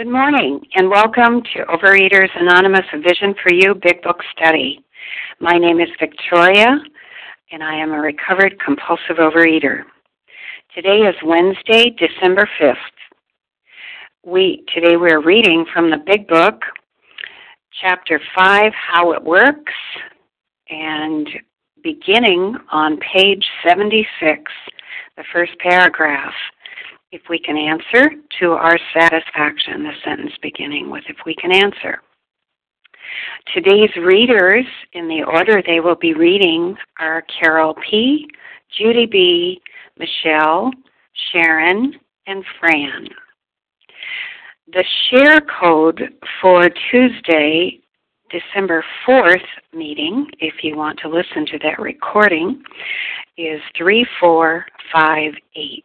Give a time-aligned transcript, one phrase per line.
[0.00, 4.82] Good morning and welcome to Overeaters Anonymous Vision for You Big Book Study.
[5.40, 6.78] My name is Victoria
[7.52, 9.82] and I am a recovered compulsive overeater.
[10.74, 12.76] Today is Wednesday, December 5th.
[14.24, 16.62] We today we're reading from the Big Book,
[17.82, 19.74] chapter 5, How It Works,
[20.70, 21.28] and
[21.84, 24.50] beginning on page 76,
[25.18, 26.32] the first paragraph
[27.12, 32.00] if we can answer to our satisfaction, the sentence beginning with if we can answer.
[33.52, 38.28] Today's readers, in the order they will be reading, are Carol P.,
[38.78, 39.60] Judy B.,
[39.98, 40.70] Michelle,
[41.32, 41.94] Sharon,
[42.26, 43.08] and Fran.
[44.72, 46.00] The share code
[46.40, 47.80] for Tuesday,
[48.30, 52.62] December 4th meeting, if you want to listen to that recording,
[53.36, 55.84] is 3458.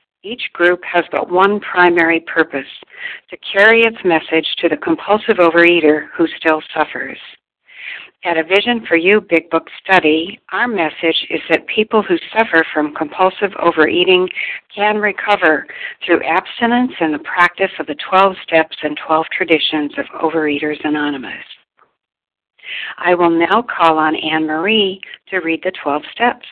[0.23, 2.67] each group has but one primary purpose
[3.29, 7.17] to carry its message to the compulsive overeater who still suffers.
[8.23, 12.63] At a Vision for You Big Book study, our message is that people who suffer
[12.71, 14.29] from compulsive overeating
[14.73, 15.65] can recover
[16.05, 21.43] through abstinence and the practice of the 12 steps and 12 traditions of Overeaters Anonymous.
[22.99, 26.45] I will now call on Anne Marie to read the 12 steps.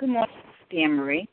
[0.00, 0.34] Good morning,
[0.76, 1.28] Anne Marie.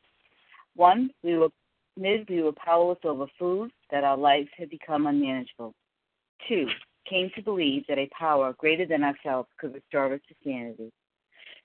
[0.76, 1.50] One, we were
[1.98, 5.74] mid we were powerless over food, that our lives had become unmanageable.
[6.48, 6.68] Two,
[7.10, 10.92] came to believe that a power greater than ourselves could restore us to sanity.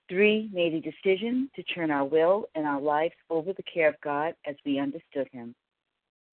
[0.09, 4.01] Three, made a decision to turn our will and our lives over the care of
[4.03, 5.55] God as we understood Him.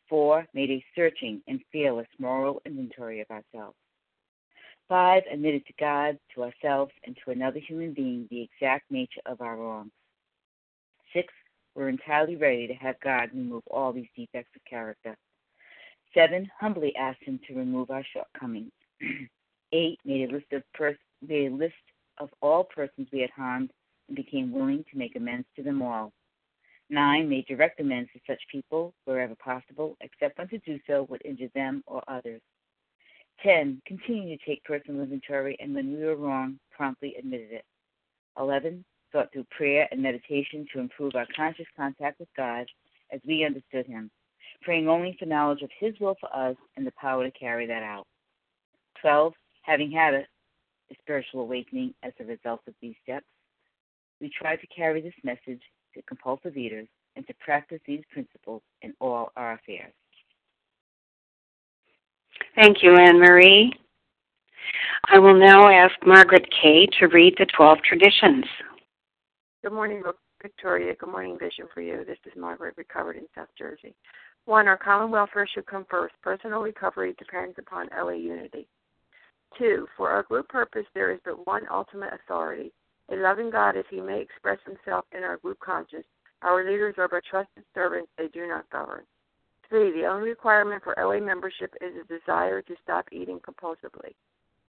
[0.07, 3.75] Four, made a searching and fearless moral inventory of ourselves.
[4.87, 9.41] Five, admitted to God, to ourselves, and to another human being the exact nature of
[9.41, 9.91] our wrongs.
[11.75, 15.17] We're entirely ready to have God remove all these defects of character.
[16.13, 18.71] Seven, humbly asked Him to remove our shortcomings.
[19.71, 20.97] Eight, made a list of pers-
[21.27, 21.73] made a list
[22.19, 23.71] of all persons we had harmed
[24.07, 26.11] and became willing to make amends to them all.
[26.89, 31.25] Nine, made direct amends to such people wherever possible, except when to do so would
[31.25, 32.41] injure them or others.
[33.41, 37.65] Ten, continued to take personal inventory and when we were wrong, promptly admitted it.
[38.37, 42.65] Eleven, sought through prayer and meditation to improve our conscious contact with God
[43.13, 44.09] as we understood Him,
[44.61, 47.83] praying only for knowledge of His will for us and the power to carry that
[47.83, 48.07] out.
[49.01, 49.33] 12.
[49.61, 50.23] Having had a,
[51.01, 53.25] spiritual awakening as a result of these steps,
[54.21, 55.61] we try to carry this message
[55.95, 59.91] to compulsive eaters and to practice these principles in all our affairs.
[62.55, 63.73] Thank you, Anne Marie.
[65.09, 68.45] I will now ask Margaret Kay to read the 12 traditions.
[69.63, 70.03] Good morning,
[70.41, 70.93] Victoria.
[70.93, 72.03] Good morning, Vision for You.
[72.05, 73.95] This is Margaret, recovered in South Jersey.
[74.43, 76.13] One, our common welfare should come first.
[76.21, 78.67] Personal recovery depends upon OA unity.
[79.57, 82.73] Two, for our group purpose, there is but one ultimate authority.
[83.09, 86.07] A loving God, as He may express Himself in our group conscience.
[86.41, 89.05] Our leaders are but trusted servants, they do not govern.
[89.69, 94.13] Three, the only requirement for OA membership is a desire to stop eating compulsively.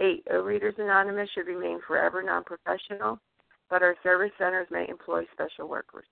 [0.00, 3.20] Eight, Overeaters Anonymous should remain forever non professional,
[3.70, 6.06] but our service centers may employ special workers.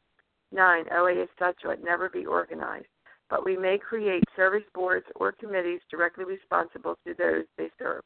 [0.52, 2.86] Nine, OA as such would never be organized,
[3.28, 8.02] but we may create service boards or committees directly responsible to those they serve.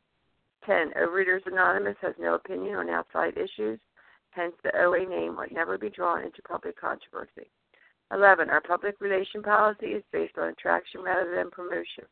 [0.65, 0.93] 10.
[0.93, 3.79] Overeaters Anonymous has no opinion on outside issues,
[4.31, 7.51] hence the OA name would never be drawn into public controversy.
[8.13, 8.51] 11.
[8.51, 12.05] Our public relation policy is based on attraction rather than promotion.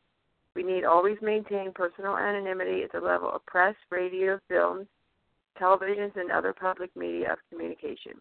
[0.55, 4.87] We need always maintain personal anonymity at the level of press, radio, films,
[5.59, 8.13] televisions, and other public media of communication.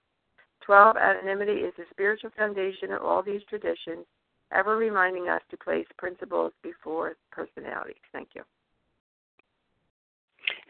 [0.67, 0.97] 12.
[0.97, 4.07] Anonymity is the spiritual foundation of all these traditions,
[4.53, 7.97] ever reminding us to place principles before personalities.
[8.13, 8.43] Thank you.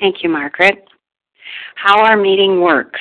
[0.01, 0.85] Thank you, Margaret.
[1.77, 3.01] How our meeting works.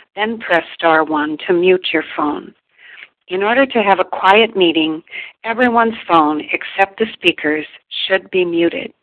[0.15, 2.53] then press star 1 to mute your phone.
[3.27, 5.01] In order to have a quiet meeting,
[5.43, 7.65] everyone's phone except the speaker's
[8.07, 8.93] should be muted.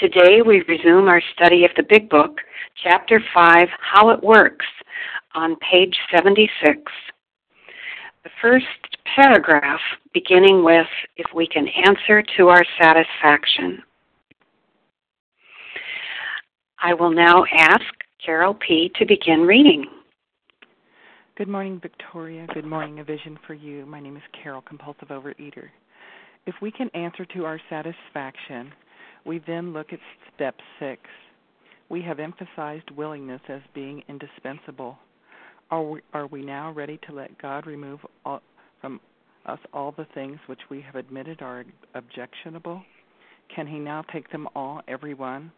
[0.00, 2.38] Today we resume our study of the Big Book,
[2.82, 4.66] Chapter 5, How It Works,
[5.34, 6.80] on page 76.
[8.24, 8.64] The first
[9.14, 9.80] paragraph
[10.14, 10.86] beginning with,
[11.16, 13.82] If we can answer to our satisfaction.
[16.82, 17.84] I will now ask
[18.26, 18.90] Carol P.
[18.96, 19.86] to begin reading.
[21.38, 22.44] Good morning, Victoria.
[22.52, 23.86] Good morning, A Vision for You.
[23.86, 25.68] My name is Carol, compulsive overeater.
[26.44, 28.72] If we can answer to our satisfaction,
[29.24, 30.00] we then look at
[30.34, 31.02] step six.
[31.88, 34.98] We have emphasized willingness as being indispensable.
[35.70, 38.42] Are we, are we now ready to let God remove all,
[38.80, 38.98] from
[39.44, 41.64] us all the things which we have admitted are
[41.94, 42.82] objectionable?
[43.54, 45.52] Can He now take them all, every one?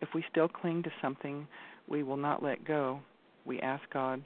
[0.00, 1.48] If we still cling to something
[1.88, 3.00] we will not let go.
[3.44, 4.22] We ask God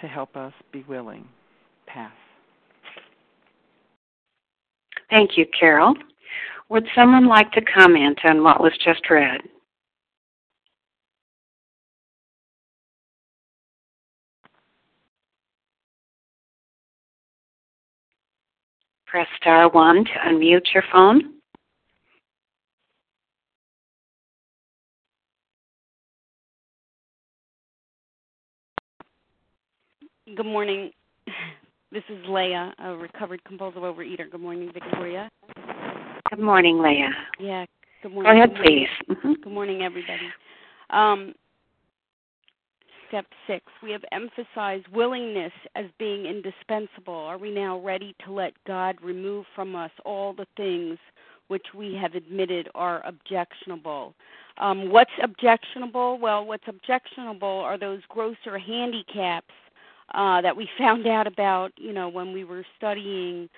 [0.00, 1.26] to help us be willing.
[1.86, 2.12] Pass.
[5.10, 5.94] Thank you, Carol.
[6.68, 9.40] Would someone like to comment on what was just read?
[19.06, 21.39] Press star 1 to unmute your phone.
[30.36, 30.90] Good morning.
[31.92, 34.30] This is Leah, a recovered compulsive overeater.
[34.30, 35.28] Good morning, Victoria.
[36.30, 37.10] Good morning, Leah.
[37.40, 37.66] Yeah.
[38.00, 38.32] Good morning.
[38.32, 38.86] Go ahead, please.
[39.10, 39.32] Mm-hmm.
[39.42, 40.30] Good morning, everybody.
[40.90, 41.34] Um,
[43.08, 47.12] step six, we have emphasized willingness as being indispensable.
[47.12, 50.96] Are we now ready to let God remove from us all the things
[51.48, 54.14] which we have admitted are objectionable?
[54.58, 56.20] Um, what's objectionable?
[56.20, 59.52] Well, what's objectionable are those grosser handicaps
[60.14, 63.48] uh, that we found out about, you know, when we were studying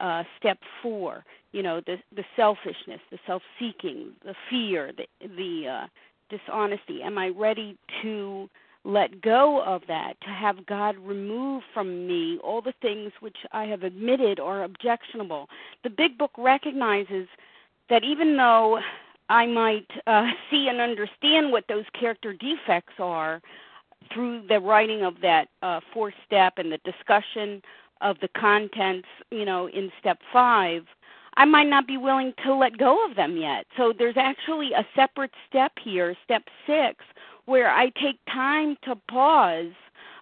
[0.00, 1.24] uh, step four.
[1.52, 5.86] You know, the the selfishness, the self-seeking, the fear, the the uh,
[6.30, 7.02] dishonesty.
[7.02, 8.48] Am I ready to
[8.84, 13.64] let go of that, to have God remove from me all the things which I
[13.64, 15.48] have admitted are objectionable?
[15.84, 17.26] The Big Book recognizes
[17.90, 18.78] that even though
[19.28, 23.40] I might uh, see and understand what those character defects are,
[24.12, 27.62] through the writing of that uh, fourth step and the discussion
[28.00, 30.84] of the contents, you know, in step five,
[31.36, 33.66] I might not be willing to let go of them yet.
[33.76, 37.04] So there's actually a separate step here, step six,
[37.46, 39.72] where I take time to pause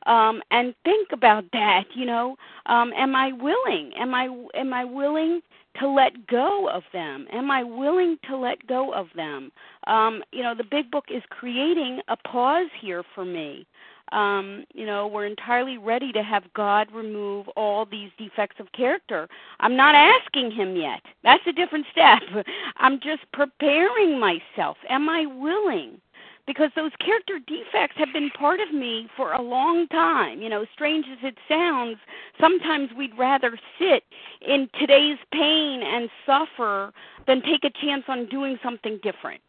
[0.06, 1.84] um, and think about that.
[1.94, 3.92] You know, um, am I willing?
[3.96, 5.40] Am I am I willing
[5.80, 7.26] to let go of them?
[7.32, 9.50] Am I willing to let go of them?
[9.86, 13.66] Um, you know, the big book is creating a pause here for me.
[14.12, 19.28] Um, you know, we're entirely ready to have God remove all these defects of character.
[19.58, 21.00] I'm not asking Him yet.
[21.24, 22.20] That's a different step.
[22.76, 24.76] I'm just preparing myself.
[24.88, 26.00] Am I willing?
[26.46, 30.40] Because those character defects have been part of me for a long time.
[30.42, 31.98] You know, strange as it sounds,
[32.40, 34.04] sometimes we'd rather sit
[34.40, 36.92] in today's pain and suffer
[37.26, 39.40] than take a chance on doing something different.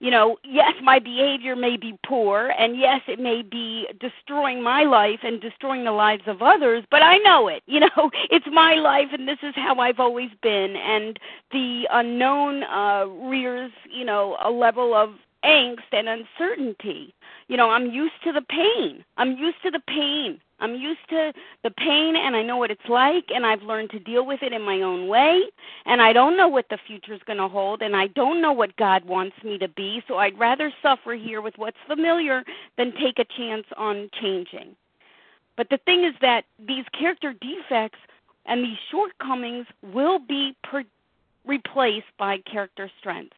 [0.00, 4.82] you know, yes, my behavior may be poor, and yes, it may be destroying my
[4.82, 7.62] life and destroying the lives of others, but I know it.
[7.66, 10.76] You know, it's my life, and this is how I've always been.
[10.76, 11.18] And
[11.52, 17.14] the unknown uh, rears, you know, a level of angst and uncertainty.
[17.48, 19.04] You know, I'm used to the pain.
[19.16, 20.40] I'm used to the pain.
[20.60, 21.32] I'm used to
[21.62, 24.52] the pain and I know what it's like and I've learned to deal with it
[24.52, 25.42] in my own way
[25.84, 28.52] and I don't know what the future is going to hold and I don't know
[28.52, 32.44] what God wants me to be so I'd rather suffer here with what's familiar
[32.78, 34.76] than take a chance on changing.
[35.56, 37.98] But the thing is that these character defects
[38.46, 40.84] and these shortcomings will be per-
[41.44, 43.36] replaced by character strengths.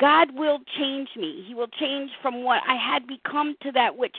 [0.00, 1.44] God will change me.
[1.46, 4.16] He will change from what I had become to that which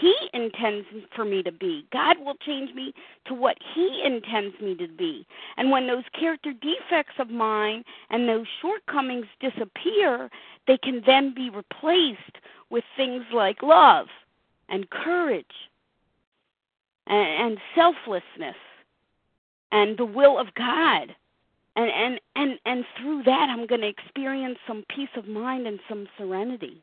[0.00, 1.86] He intends for me to be.
[1.92, 2.92] God will change me
[3.26, 5.26] to what He intends me to be.
[5.56, 10.30] And when those character defects of mine and those shortcomings disappear,
[10.66, 12.38] they can then be replaced
[12.70, 14.06] with things like love
[14.68, 15.46] and courage
[17.06, 18.56] and, and selflessness
[19.72, 21.14] and the will of God
[21.76, 25.80] and and and and through that i'm going to experience some peace of mind and
[25.88, 26.82] some serenity.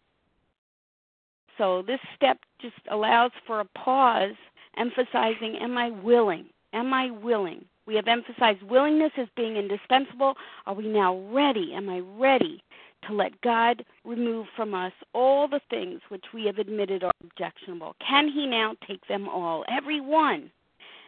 [1.58, 4.36] So this step just allows for a pause
[4.78, 6.46] emphasizing am i willing?
[6.74, 7.66] Am i willing?
[7.86, 10.36] We have emphasized willingness as being indispensable.
[10.68, 11.74] Are we now ready?
[11.74, 12.64] Am i ready
[13.08, 17.96] to let god remove from us all the things which we have admitted are objectionable?
[18.06, 20.52] Can he now take them all every one?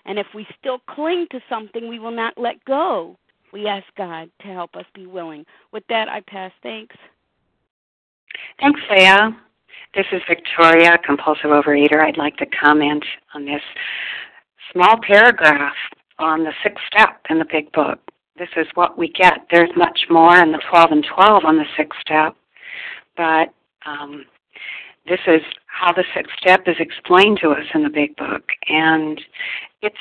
[0.05, 3.15] And if we still cling to something we will not let go
[3.53, 5.45] we ask God to help us be willing.
[5.71, 6.51] With that, I pass.
[6.63, 6.95] Thanks.
[8.59, 9.37] Thanks, Leah.
[9.93, 11.99] This is Victoria, compulsive overeater.
[11.99, 13.03] I'd like to comment
[13.33, 13.61] on this
[14.71, 15.75] small paragraph
[16.17, 17.99] on the sixth step in the big book.
[18.37, 19.39] This is what we get.
[19.51, 22.35] There's much more in the 12 and 12 on the sixth step,
[23.17, 23.53] but
[23.85, 24.25] um,
[25.07, 29.19] this is how the sixth step is explained to us in the big book, and
[29.81, 29.95] it's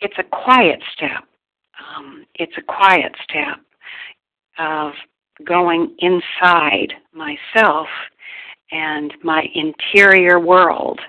[0.00, 1.24] it's a quiet step
[1.80, 3.58] um, it's a quiet step
[4.58, 4.92] of
[5.44, 7.88] going inside myself
[8.72, 11.00] and my interior world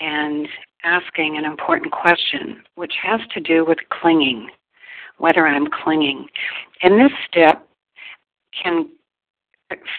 [0.00, 0.46] and
[0.84, 4.48] asking an important question, which has to do with clinging,
[5.18, 6.26] whether I'm clinging.
[6.82, 7.66] And this step
[8.62, 8.88] can,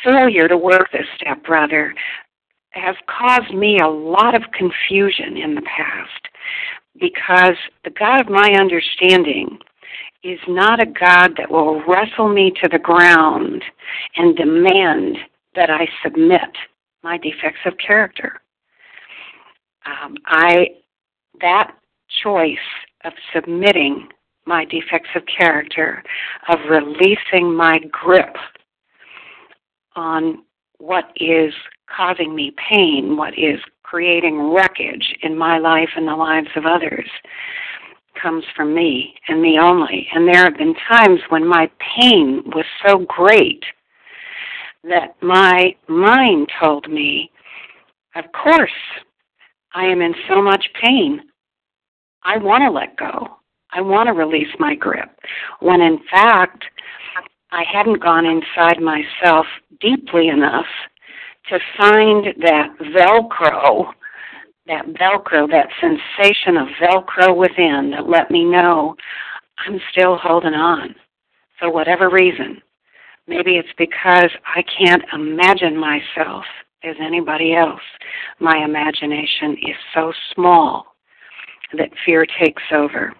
[0.03, 1.93] failure to work this step rather,
[2.71, 6.27] has caused me a lot of confusion in the past
[6.99, 9.57] because the God of my understanding
[10.23, 13.63] is not a God that will wrestle me to the ground
[14.15, 15.17] and demand
[15.55, 16.49] that I submit
[17.03, 18.41] my defects of character.
[19.85, 20.67] Um, I
[21.41, 21.75] that
[22.23, 22.57] choice
[23.03, 24.07] of submitting
[24.45, 26.03] my defects of character,
[26.47, 28.35] of releasing my grip
[29.95, 30.43] on
[30.77, 31.53] what is
[31.95, 37.07] causing me pain, what is creating wreckage in my life and the lives of others,
[38.21, 40.07] comes from me and me only.
[40.13, 43.63] And there have been times when my pain was so great
[44.83, 47.31] that my mind told me,
[48.15, 48.71] of course,
[49.73, 51.21] I am in so much pain.
[52.23, 53.37] I want to let go.
[53.71, 55.09] I want to release my grip.
[55.59, 56.63] When in fact,
[57.51, 59.45] I hadn't gone inside myself
[59.79, 60.65] deeply enough
[61.49, 63.93] to find that Velcro
[64.67, 68.95] that Velcro, that sensation of Velcro within that let me know
[69.65, 70.95] I'm still holding on
[71.59, 72.61] for whatever reason.
[73.27, 76.45] Maybe it's because I can't imagine myself
[76.83, 77.81] as anybody else.
[78.39, 80.85] My imagination is so small
[81.77, 83.13] that fear takes over.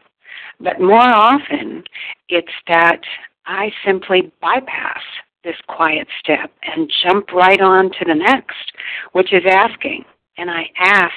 [0.60, 1.84] But more often,
[2.30, 3.00] it's that
[3.46, 5.02] I simply bypass
[5.44, 8.72] this quiet step and jump right on to the next,
[9.12, 10.06] which is asking,
[10.38, 11.14] and I ask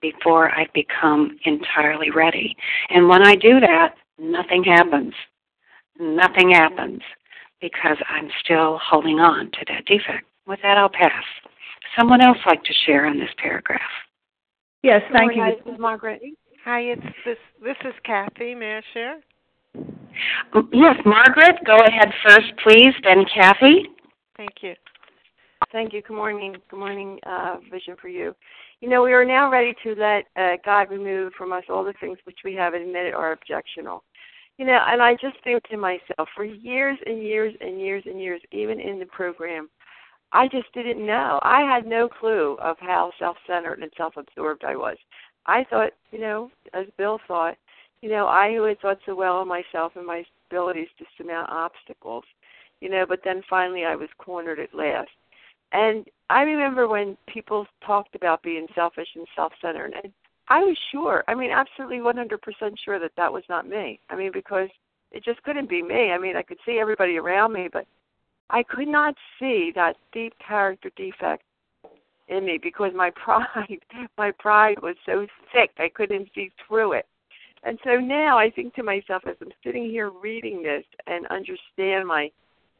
[0.00, 2.56] before I become entirely ready.
[2.90, 5.14] And when I do that, nothing happens.
[5.98, 7.00] Nothing happens
[7.60, 10.24] because I'm still holding on to that defect.
[10.46, 11.24] With that, I'll pass.
[11.96, 13.80] Someone else like to share on this paragraph?
[14.82, 15.42] Yes, thank you.
[15.42, 16.20] Hi, this is Margaret.
[16.64, 17.36] Hi, it's this.
[17.62, 18.54] This is Kathy.
[18.54, 19.16] May I share?
[20.54, 22.94] Mm, yes, Margaret, go ahead first, please.
[23.02, 23.88] Then Kathy.
[24.36, 24.74] Thank you.
[25.72, 26.02] Thank you.
[26.02, 26.56] Good morning.
[26.70, 28.34] Good morning, uh, Vision for You.
[28.80, 31.92] You know, we are now ready to let uh, God remove from us all the
[32.00, 34.02] things which we have admitted are objectionable.
[34.56, 38.20] You know, and I just think to myself, for years and years and years and
[38.20, 39.68] years, even in the program,
[40.32, 41.38] I just didn't know.
[41.42, 44.96] I had no clue of how self centered and self absorbed I was.
[45.46, 47.56] I thought, you know, as Bill thought,
[48.00, 51.50] you know, I who had thought so well of myself and my abilities to surmount
[51.50, 52.24] obstacles,
[52.80, 55.10] you know, but then finally I was cornered at last
[55.72, 60.12] And I remember when people talked about being selfish and self-centered, and
[60.48, 62.38] I was sure, I mean, absolutely 100%
[62.84, 64.00] sure that that was not me.
[64.08, 64.68] I mean, because
[65.12, 66.10] it just couldn't be me.
[66.10, 67.86] I mean, I could see everybody around me, but
[68.50, 71.42] I could not see that deep character defect
[72.28, 73.80] in me because my pride,
[74.16, 77.06] my pride was so thick I couldn't see through it.
[77.64, 82.06] And so now I think to myself as I'm sitting here reading this and understand
[82.06, 82.30] my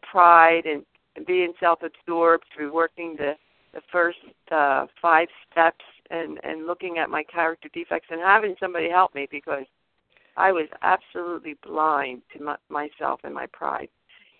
[0.02, 0.85] pride and, and
[1.27, 3.35] being self-absorbed through working the
[3.75, 4.19] the first
[4.50, 9.29] uh, five steps and and looking at my character defects and having somebody help me
[9.31, 9.65] because
[10.37, 13.88] I was absolutely blind to my, myself and my pride.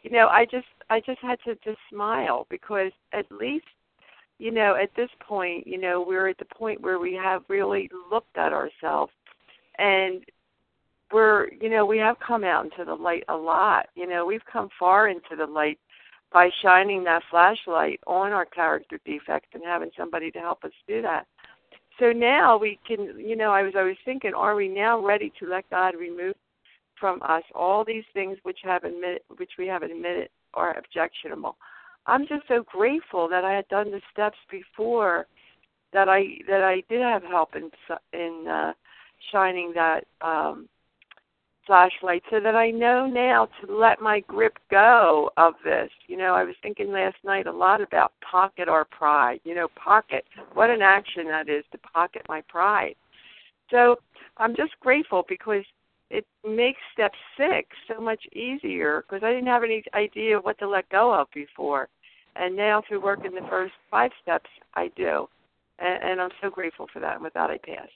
[0.03, 3.67] You know, I just I just had to just smile because at least
[4.39, 7.91] you know at this point, you know, we're at the point where we have really
[8.11, 9.13] looked at ourselves
[9.79, 10.25] and
[11.13, 14.45] we're you know we have come out into the light a lot you know we've
[14.51, 15.79] come far into the light
[16.33, 21.01] by shining that flashlight on our character defects and having somebody to help us do
[21.03, 21.27] that.
[21.99, 25.49] So now we can you know i was always thinking are we now ready to
[25.49, 26.37] let god remove
[27.01, 31.57] from us all these things which have admitted which we have admitted are objectionable?
[32.07, 35.27] I'm just so grateful that i had done the steps before
[35.93, 37.71] that i that i did have help in
[38.13, 38.73] in uh
[39.33, 40.69] shining that um
[41.69, 45.91] flashlight so that I know now to let my grip go of this.
[46.09, 49.39] You know, I was thinking last night a lot about pocket our pride.
[49.45, 50.25] You know, pocket.
[50.55, 52.97] What an action that is to pocket my pride.
[53.71, 53.97] So
[54.39, 55.65] I'm just grateful because
[56.11, 60.69] it makes step six so much easier because I didn't have any idea what to
[60.69, 61.89] let go of before.
[62.35, 65.29] And now through working the first five steps, I do.
[65.79, 67.15] And, and I'm so grateful for that.
[67.15, 67.89] And with that, I pass.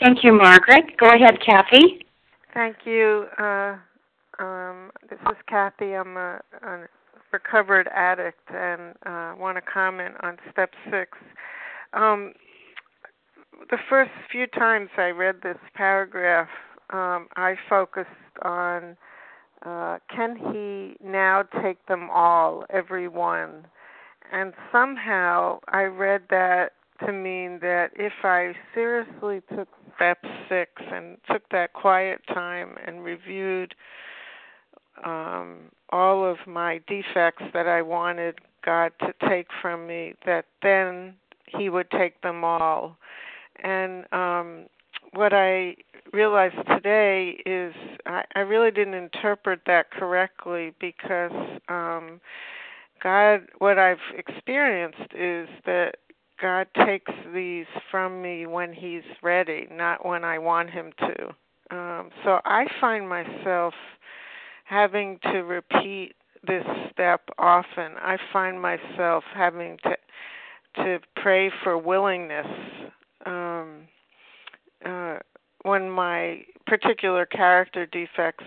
[0.00, 0.96] Thank you, Margaret.
[0.98, 2.04] Go ahead, Kathy.
[2.54, 3.26] Thank you.
[3.38, 3.76] Uh,
[4.38, 5.94] um, this is Kathy.
[5.94, 6.86] I'm a, a
[7.32, 11.18] recovered addict and uh, want to comment on step six.
[11.92, 12.32] Um,
[13.70, 16.48] the first few times I read this paragraph,
[16.90, 18.08] um, I focused
[18.42, 18.96] on
[19.64, 23.66] uh, can he now take them all, every one?
[24.32, 26.72] And somehow I read that
[27.06, 33.04] to mean that if I seriously took step six and took that quiet time and
[33.04, 33.74] reviewed
[35.04, 41.14] um, all of my defects that I wanted God to take from me, that then
[41.46, 42.96] He would take them all.
[43.62, 44.66] And um,
[45.12, 45.76] what I
[46.12, 47.74] realized today is
[48.06, 51.32] I, I really didn't interpret that correctly because
[51.68, 52.20] um,
[53.02, 55.96] God, what I've experienced is that
[56.42, 61.76] God takes these from me when He's ready, not when I want Him to.
[61.76, 63.72] Um, so I find myself
[64.64, 66.14] having to repeat
[66.46, 67.92] this step often.
[67.96, 69.96] I find myself having to
[70.74, 72.46] to pray for willingness.
[73.26, 73.82] Um,
[74.84, 75.18] uh,
[75.62, 78.44] when my particular character defects,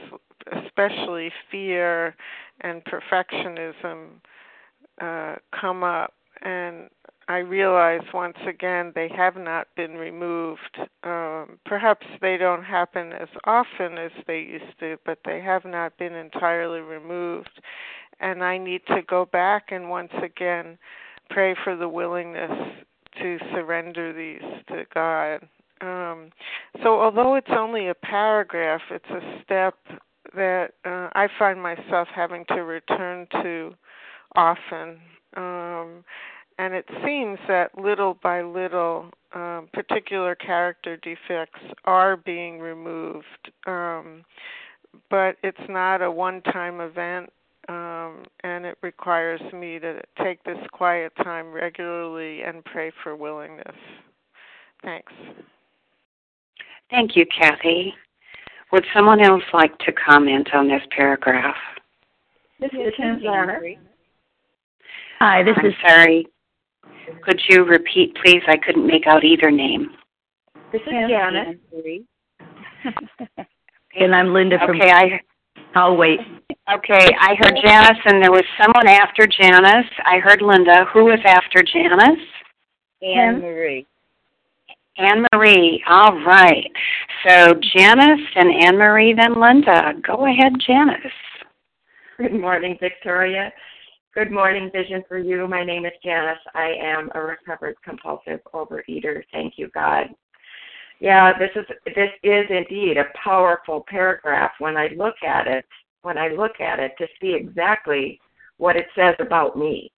[0.65, 2.15] especially fear
[2.61, 4.07] and perfectionism,
[4.99, 6.89] uh, come up, and
[7.27, 10.77] I realize once again they have not been removed.
[11.03, 15.97] Um, perhaps they don't happen as often as they used to, but they have not
[15.97, 17.61] been entirely removed.
[18.19, 20.77] And I need to go back and once again
[21.29, 22.51] pray for the willingness
[23.19, 25.47] to surrender these to God.
[25.81, 26.29] Um,
[26.83, 29.75] so, although it's only a paragraph, it's a step
[30.35, 33.73] that uh, I find myself having to return to
[34.35, 34.99] often.
[35.35, 36.03] Um,
[36.57, 44.23] and it seems that little by little, um, particular character defects are being removed, um,
[45.09, 47.31] but it's not a one-time event,
[47.67, 53.75] um, and it requires me to take this quiet time regularly and pray for willingness.
[54.83, 55.11] Thanks.
[56.89, 57.93] Thank you, Kathy.
[58.71, 61.55] Would someone else like to comment on this paragraph?
[62.59, 63.77] This is Janice.
[65.19, 66.27] Hi, this I'm is sorry.
[67.23, 68.41] Could you repeat, please?
[68.47, 69.89] I couldn't make out either name.
[70.71, 71.57] This is Janice.
[73.99, 74.77] and I'm Linda from.
[74.77, 75.21] Okay, I.
[75.75, 76.19] I'll wait.
[76.73, 79.89] Okay, I heard Janice, and there was someone after Janice.
[80.05, 80.85] I heard Linda.
[80.93, 82.19] Who was after Janice?
[83.01, 83.85] Anne Marie.
[84.97, 85.83] Anne Marie.
[85.87, 86.71] All right.
[87.27, 89.93] So Janice and Anne Marie, then Linda.
[90.05, 91.11] Go ahead, Janice.
[92.17, 93.51] Good morning, Victoria.
[94.15, 95.45] Good morning, Vision for You.
[95.45, 96.39] My name is Janice.
[96.53, 99.23] I am a recovered compulsive overeater.
[99.33, 100.07] Thank you, God.
[101.01, 105.65] Yeah, this is this is indeed a powerful paragraph when I look at it.
[106.03, 108.21] When I look at it to see exactly
[108.55, 109.91] what it says about me.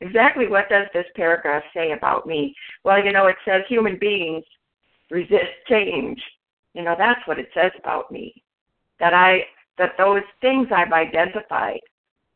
[0.00, 2.56] Exactly what does this paragraph say about me?
[2.82, 4.44] Well, you know, it says human beings
[5.08, 6.20] resist change.
[6.74, 8.42] You know, that's what it says about me.
[8.98, 9.44] That I
[9.78, 11.78] that those things I've identified,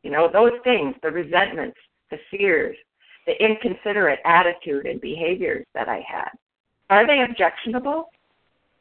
[0.07, 1.77] you know, those things, the resentments,
[2.13, 2.77] the fears,
[3.27, 6.29] the inconsiderate attitude and behaviors that I had,
[6.91, 8.11] are they objectionable?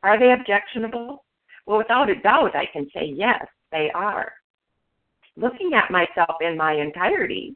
[0.04, 1.24] Are they objectionable?
[1.66, 4.34] Well, without a doubt, I can say yes, they are.
[5.36, 7.56] Looking at myself in my entirety,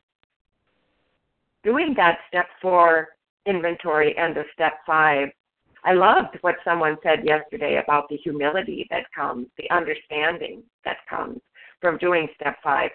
[1.63, 3.09] doing that step four
[3.45, 5.29] inventory and the step five,
[5.85, 11.39] I loved what someone said yesterday about the humility that comes, the understanding that comes
[11.79, 12.89] from doing step five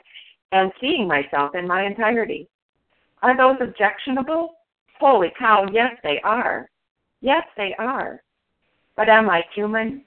[0.55, 2.49] and seeing myself in my entirety.
[3.23, 4.55] Are those objectionable?
[5.01, 6.71] Holy cow, yes, they are.
[7.21, 8.23] Yes, they are.
[8.97, 10.05] But am I human?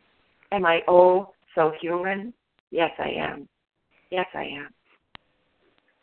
[0.54, 2.34] Am I oh so human?
[2.72, 3.50] Yes, I am.
[4.10, 4.70] Yes, I am.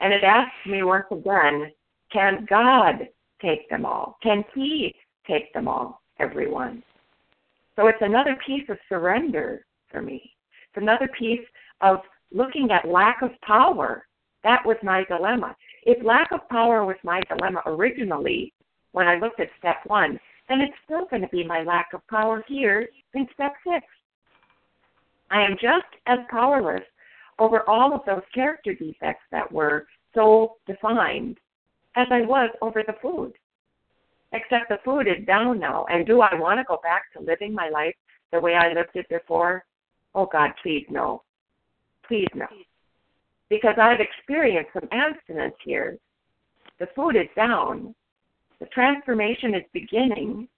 [0.00, 1.72] And it asks me once again
[2.12, 3.08] can God
[3.40, 4.18] take them all?
[4.22, 4.94] Can He
[5.26, 6.82] take them all, everyone?
[7.76, 10.32] So it's another piece of surrender for me.
[10.68, 11.46] It's another piece
[11.80, 14.06] of looking at lack of power.
[14.44, 15.56] That was my dilemma.
[15.84, 18.52] If lack of power was my dilemma originally,
[18.92, 22.06] when I looked at step one, then it's still going to be my lack of
[22.08, 23.84] power here in step six.
[25.30, 26.82] I am just as powerless
[27.38, 31.38] over all of those character defects that were so defined
[31.96, 33.32] as I was over the food.
[34.32, 35.86] Except the food is down now.
[35.88, 37.94] And do I want to go back to living my life
[38.32, 39.64] the way I lived it before?
[40.14, 41.22] Oh God, please no.
[42.06, 42.46] Please no.
[43.50, 45.98] Because I've experienced some abstinence here.
[46.78, 47.94] The food is down.
[48.60, 50.48] The transformation is beginning.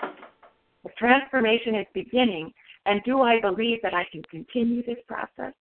[0.00, 2.52] The transformation is beginning.
[2.86, 5.52] And do I believe that I can continue this process?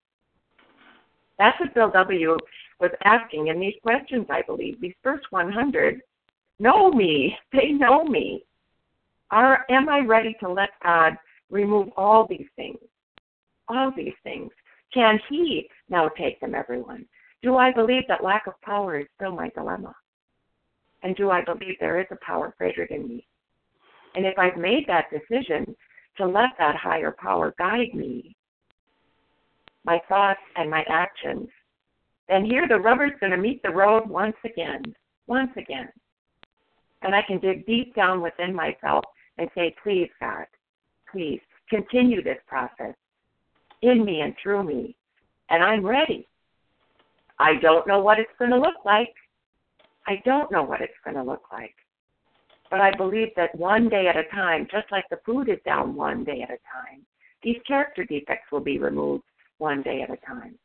[1.38, 2.38] That's what Bill W.
[2.80, 4.80] was asking in these questions, I believe.
[4.80, 6.02] These first 100
[6.60, 7.38] know me.
[7.52, 8.44] They know me.
[9.32, 11.18] Are, am I ready to let God
[11.50, 12.78] remove all these things?
[13.68, 14.52] All these things.
[14.93, 17.06] Can He now take them, everyone?
[17.43, 19.95] Do I believe that lack of power is still my dilemma?
[21.04, 23.28] And do I believe there is a power greater than me?
[24.15, 25.76] And if I've made that decision
[26.17, 28.36] to let that higher power guide me,
[29.84, 31.47] my thoughts, and my actions,
[32.28, 34.82] then here the rubber's going to meet the road once again,
[35.28, 35.89] once again.
[37.04, 39.06] And I can dig deep down within myself
[39.38, 40.45] and say, please, God,
[41.12, 42.95] please continue this process
[43.82, 44.96] in me and through me.
[45.50, 46.28] And I'm ready.
[47.40, 49.13] I don't know what it's going to look like.
[50.08, 51.76] I don't know what it's going to look like.
[52.70, 55.96] But I believe that one day at a time, just like the food is down
[55.96, 57.06] one day at a time,
[57.44, 59.24] these character defects will be removed
[59.58, 60.56] one day at a time.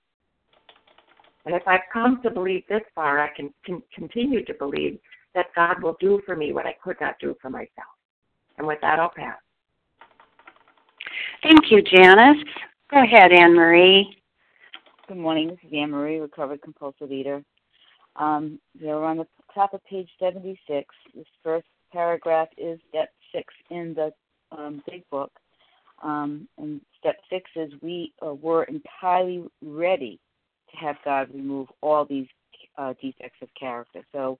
[1.44, 4.98] And if I've come to believe this far, I can, can continue to believe
[5.34, 7.68] that God will do for me what I could not do for myself.
[8.58, 9.38] And with that, I'll pass.
[11.42, 12.44] Thank you, Janice.
[12.92, 14.14] Go ahead, Anne Marie.
[15.08, 15.48] Good morning.
[15.48, 17.42] This is Anne Marie, recovered compulsive eater.
[18.16, 20.94] Um, we're on the top of page 76.
[21.14, 24.12] This first paragraph is step six in the
[24.54, 25.32] um, big book.
[26.02, 30.20] Um, and step six is we uh, were entirely ready
[30.70, 32.28] to have God remove all these
[32.76, 34.02] uh, defects of character.
[34.12, 34.38] So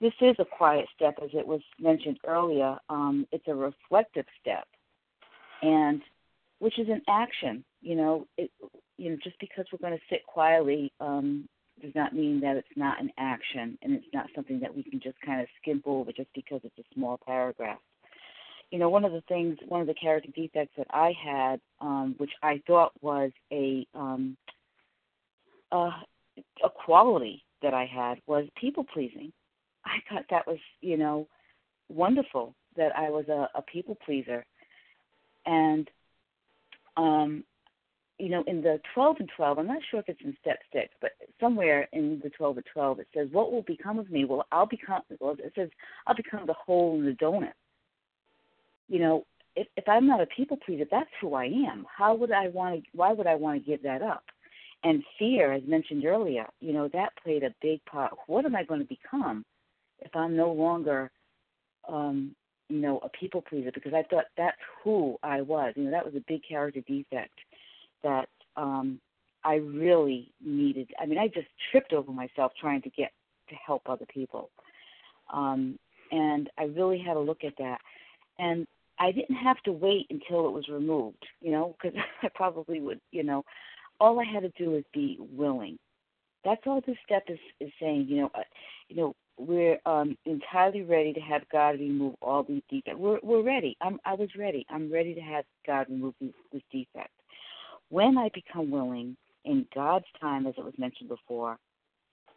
[0.00, 2.78] this is a quiet step, as it was mentioned earlier.
[2.88, 4.66] Um, it's a reflective step,
[5.60, 6.00] and
[6.64, 7.62] which is an action.
[7.82, 8.50] You know, it,
[8.96, 11.46] you know, just because we're going to sit quietly um,
[11.82, 14.98] does not mean that it's not an action, and it's not something that we can
[14.98, 17.78] just kind of skim over just because it's a small paragraph
[18.70, 22.16] you know, one of the things, one of the character defects that I had, um,
[22.18, 24.36] which I thought was a um,
[25.70, 25.92] uh,
[26.64, 29.32] a quality that I had, was people pleasing.
[29.84, 31.28] I thought that was, you know,
[31.88, 34.44] wonderful that I was a, a people pleaser,
[35.46, 35.88] and
[36.96, 37.44] um,
[38.18, 40.88] you know, in the 12 and 12, I'm not sure if it's in step six,
[41.00, 44.24] but somewhere in the 12 and 12, it says, "What will become of me?
[44.24, 45.68] Well, I'll become." Well, it says,
[46.06, 47.54] "I'll become the hole in the donut."
[48.88, 49.24] you know,
[49.56, 51.86] if, if I'm not a people pleaser, that's who I am.
[51.96, 52.90] How would I want to?
[52.92, 54.24] Why would I want to give that up?
[54.82, 58.12] And fear, as mentioned earlier, you know, that played a big part.
[58.26, 59.44] What am I going to become
[60.00, 61.10] if I'm no longer,
[61.88, 62.34] um,
[62.68, 63.70] you know, a people pleaser?
[63.72, 65.74] Because I thought that's who I was.
[65.76, 67.38] You know, that was a big character defect
[68.02, 69.00] that um,
[69.44, 70.90] I really needed.
[71.00, 73.12] I mean, I just tripped over myself trying to get
[73.48, 74.50] to help other people.
[75.32, 75.78] Um,
[76.10, 77.78] and I really had to look at that
[78.38, 78.66] and
[78.98, 83.00] I didn't have to wait until it was removed, you know, because I probably would,
[83.10, 83.44] you know.
[84.00, 85.78] All I had to do was be willing,
[86.44, 88.06] That's all this step is is saying.
[88.08, 88.42] You know, uh,
[88.88, 92.98] you know, we're um, entirely ready to have God remove all these defects.
[92.98, 93.76] We're we're ready.
[93.80, 94.66] I'm I was ready.
[94.70, 97.10] I'm ready to have God remove these, this defect.
[97.88, 101.58] When I become willing in God's time, as it was mentioned before,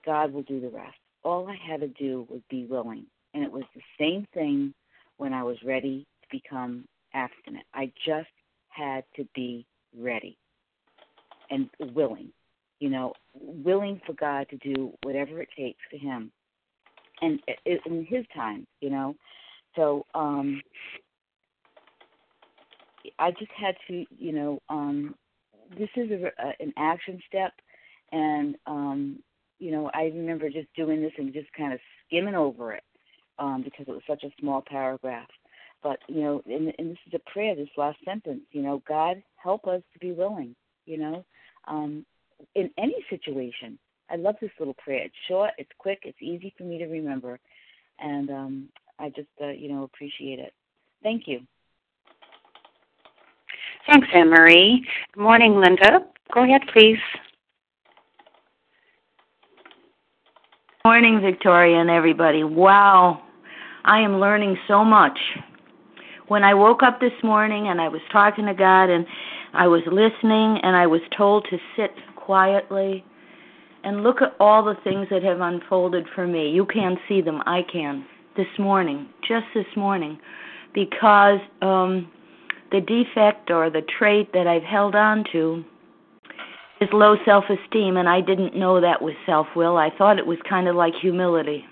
[0.06, 0.98] God will do the rest.
[1.24, 4.74] All I had to do was be willing, and it was the same thing
[5.18, 7.66] when I was ready to become abstinent.
[7.74, 8.30] I just
[8.70, 9.66] had to be
[9.98, 10.38] ready
[11.50, 12.30] and willing.
[12.80, 16.32] You know, willing for God to do whatever it takes for Him
[17.22, 19.16] and in his time, you know.
[19.76, 20.62] So um
[23.20, 25.16] I just had to, you know, um
[25.78, 27.54] this is a, a, an action step
[28.12, 29.20] and um
[29.60, 32.84] you know, I remember just doing this and just kind of skimming over it
[33.40, 35.30] um because it was such a small paragraph.
[35.84, 39.22] But, you know, and, and this is a prayer, this last sentence, you know, God
[39.36, 41.26] help us to be willing, you know,
[41.68, 42.06] um
[42.56, 43.78] in any situation
[44.10, 45.04] I love this little prayer.
[45.04, 47.40] It's short, it's quick, it's easy for me to remember,
[48.00, 48.70] and um,
[49.00, 50.54] I just uh, you know appreciate it.
[51.04, 51.42] Thank you.
[53.86, 54.86] Thanks, Anne Marie.
[55.14, 56.06] Good morning, Linda.
[56.34, 56.98] Go ahead, please.
[60.84, 62.44] Good Morning, Victoria and everybody.
[62.44, 63.22] Wow,
[63.84, 65.18] I am learning so much.
[66.28, 69.06] When I woke up this morning and I was talking to God and
[69.54, 71.92] I was listening and I was told to sit
[72.28, 73.06] quietly
[73.86, 76.50] and look at all the things that have unfolded for me.
[76.50, 78.06] You can't see them, I can.
[78.36, 80.20] This morning, just this morning,
[80.74, 82.12] because um,
[82.72, 85.64] the defect or the trait that I've held on to
[86.82, 89.78] is low self esteem, and I didn't know that was self will.
[89.78, 91.66] I thought it was kind of like humility,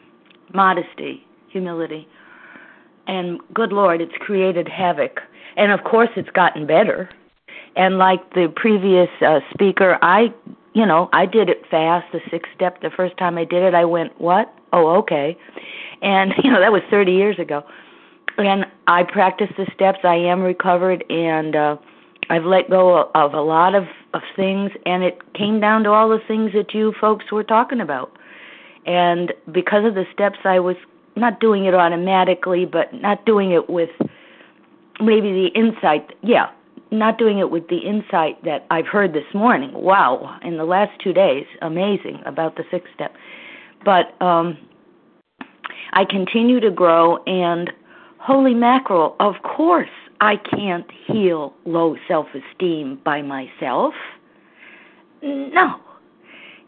[0.54, 2.08] modesty, humility.
[3.08, 5.20] And good Lord, it's created havoc.
[5.58, 7.10] And of course, it's gotten better.
[7.76, 10.34] And like the previous uh, speaker, I
[10.74, 12.82] you know, I did it fast, the sixth step.
[12.82, 14.54] The first time I did it, I went, "What?
[14.74, 15.38] Oh, okay."
[16.02, 17.64] And you know, that was 30 years ago.
[18.38, 20.00] And I practiced the steps.
[20.04, 21.78] I am recovered, and uh,
[22.30, 24.72] I've let go of a lot of of things.
[24.86, 28.18] And it came down to all the things that you folks were talking about.
[28.86, 30.76] And because of the steps, I was
[31.16, 33.90] not doing it automatically, but not doing it with
[35.00, 36.14] maybe the insight.
[36.22, 36.50] Yeah,
[36.92, 39.72] not doing it with the insight that I've heard this morning.
[39.74, 43.14] Wow, in the last two days, amazing about the sixth step.
[43.84, 44.58] But um,
[45.94, 47.72] I continue to grow, and
[48.20, 49.90] holy mackerel, of course,
[50.22, 53.94] I can't heal low self esteem by myself.
[55.22, 55.80] No.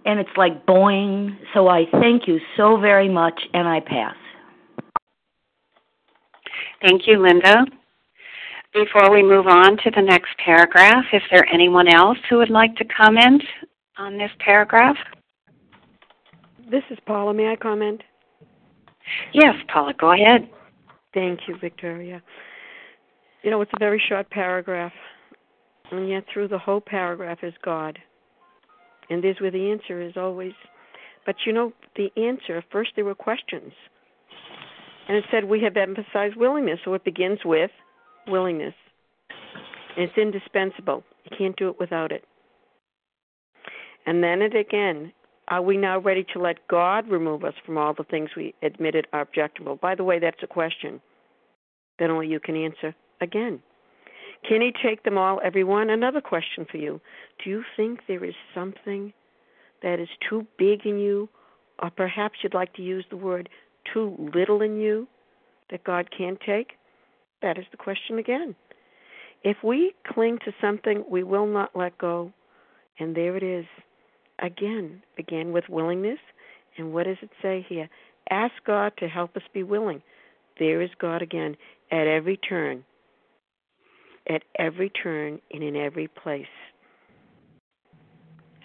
[0.06, 1.38] And it's like boing.
[1.54, 4.16] So I thank you so very much, and I pass.
[6.82, 7.66] Thank you, Linda.
[8.78, 12.76] Before we move on to the next paragraph, is there anyone else who would like
[12.76, 13.42] to comment
[13.98, 14.96] on this paragraph?
[16.70, 17.34] This is Paula.
[17.34, 18.04] May I comment?
[19.34, 20.48] Yes, Paula, go ahead.
[21.12, 22.22] Thank you, Victoria.
[23.42, 24.94] You know, it's a very short paragraph,
[25.92, 27.98] and yet through the whole paragraph is God.
[29.10, 30.54] And there's where the answer is always.
[31.26, 33.72] But you know, the answer, first there were questions.
[35.08, 36.80] And it said, We have emphasized willingness.
[36.86, 37.72] So it begins with
[38.28, 38.74] willingness.
[39.96, 41.04] It's indispensable.
[41.24, 42.24] You can't do it without it.
[44.06, 45.12] And then it again,
[45.50, 49.08] are we now ready to let God remove us from all the things we admitted
[49.14, 49.78] are objectionable?
[49.78, 51.02] By the way, that's a question
[52.00, 53.62] that only you can answer again.
[54.48, 55.90] Can He take them all, everyone?
[55.90, 57.02] Another question for you.
[57.44, 59.14] Do you think there is something
[59.82, 61.30] that is too big in you,
[61.82, 63.50] or perhaps you'd like to use the word
[63.92, 65.08] too little in you
[65.72, 66.74] that God can't take?
[67.42, 68.56] That is the question again.
[69.44, 72.32] If we cling to something we will not let go,
[73.00, 73.66] and there it is,
[74.40, 76.20] again, begin with willingness.
[76.78, 77.90] And what does it say here?
[78.30, 80.02] Ask God to help us be willing.
[80.60, 81.56] There is God again
[81.92, 82.84] at every turn,
[84.28, 86.46] at every turn and in every place.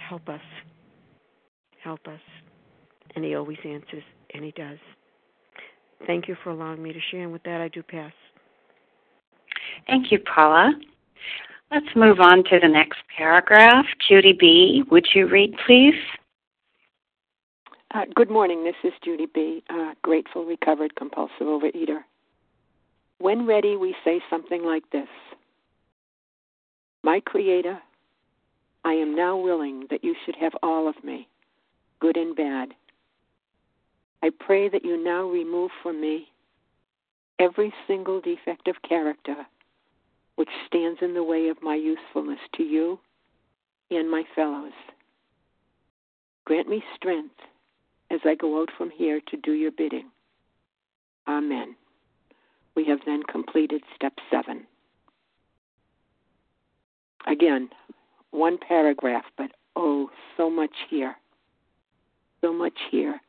[0.08, 0.40] Help us.
[1.82, 2.20] Help us.
[3.14, 4.02] And He always answers,
[4.34, 4.78] and He does.
[6.06, 7.22] Thank you for allowing me to share.
[7.22, 8.12] And with that, I do pass.
[9.86, 10.72] Thank you, Paula.
[11.70, 13.86] Let's move on to the next paragraph.
[14.08, 15.94] Judy B., would you read, please?
[17.94, 18.64] Uh, good morning.
[18.64, 19.62] This is Judy B.,
[20.02, 22.00] grateful, recovered, compulsive overeater.
[23.18, 25.08] When ready, we say something like this
[27.04, 27.78] My Creator,
[28.84, 31.28] I am now willing that you should have all of me,
[32.00, 32.70] good and bad.
[34.22, 36.28] I pray that you now remove from me
[37.38, 39.36] every single defect of character
[40.36, 42.98] which stands in the way of my usefulness to you
[43.90, 44.72] and my fellows.
[46.44, 47.34] Grant me strength
[48.10, 50.10] as I go out from here to do your bidding.
[51.28, 51.76] Amen.
[52.74, 54.66] We have then completed step seven.
[57.26, 57.68] Again,
[58.30, 61.16] one paragraph, but oh, so much here.
[62.40, 63.20] So much here.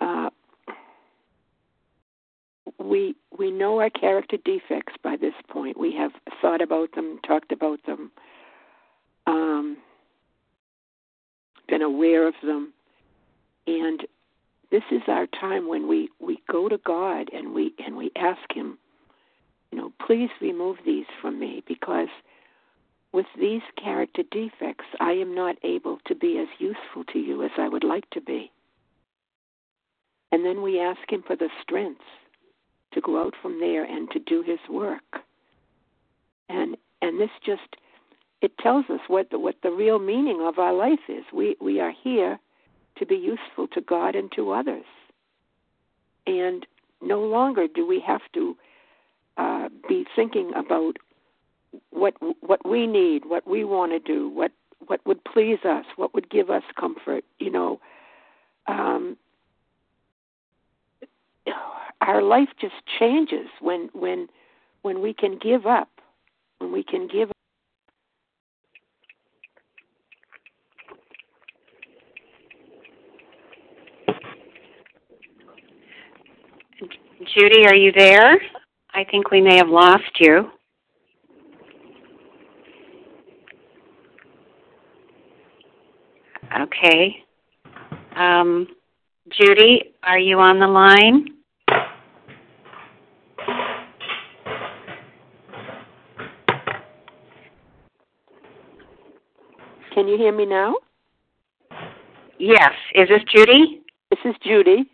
[0.00, 0.30] Uh,
[2.78, 5.78] we we know our character defects by this point.
[5.78, 8.10] We have thought about them, talked about them,
[9.26, 9.76] um,
[11.68, 12.72] been aware of them,
[13.66, 14.06] and
[14.70, 18.52] this is our time when we we go to God and we and we ask
[18.52, 18.78] Him,
[19.72, 22.08] you know, please remove these from me because
[23.12, 27.50] with these character defects, I am not able to be as useful to you as
[27.58, 28.52] I would like to be.
[30.30, 32.02] And then we ask Him for the strength
[32.92, 35.22] to go out from there and to do His work.
[36.48, 37.76] And and this just
[38.40, 41.24] it tells us what the, what the real meaning of our life is.
[41.32, 42.38] We we are here
[42.98, 44.86] to be useful to God and to others,
[46.26, 46.66] and
[47.00, 48.56] no longer do we have to
[49.36, 50.96] uh, be thinking about
[51.90, 54.52] what what we need, what we want to do, what
[54.86, 57.24] what would please us, what would give us comfort.
[57.38, 57.80] You know,
[58.66, 59.16] um,
[62.08, 64.28] our life just changes when when
[64.80, 65.90] when we can give up,
[66.58, 67.28] when we can give.
[67.28, 67.34] up.
[77.34, 78.40] Judy, are you there?
[78.94, 80.50] I think we may have lost you.
[86.58, 87.22] Okay.
[88.16, 88.66] Um,
[89.30, 91.38] Judy, are you on the line?
[99.97, 100.74] Can you hear me now?
[102.38, 102.72] Yes.
[102.94, 103.82] Is this Judy?
[104.10, 104.90] This is Judy.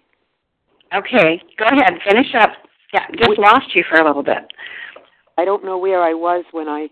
[0.95, 1.43] Okay.
[1.59, 1.95] Go ahead.
[2.07, 2.51] Finish up.
[2.93, 4.53] Yeah, just we, lost you for a little bit.
[5.37, 6.89] I don't know where I was when I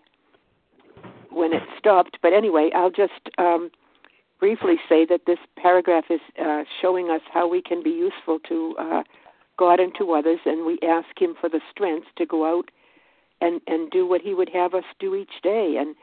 [1.30, 3.70] when it stopped, but anyway, I'll just um,
[4.38, 8.74] briefly say that this paragraph is uh, showing us how we can be useful to
[8.78, 9.02] uh,
[9.58, 12.70] God and to others, and we ask Him for the strength to go out
[13.40, 15.76] and and do what He would have us do each day.
[15.78, 15.94] And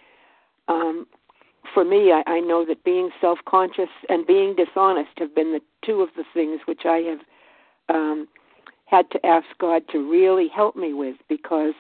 [0.70, 1.08] um,
[1.74, 6.02] for me, I, I know that being self-conscious and being dishonest have been the two
[6.02, 7.20] of the things which I have
[7.90, 8.28] um,
[8.86, 11.74] had to ask God to really help me with because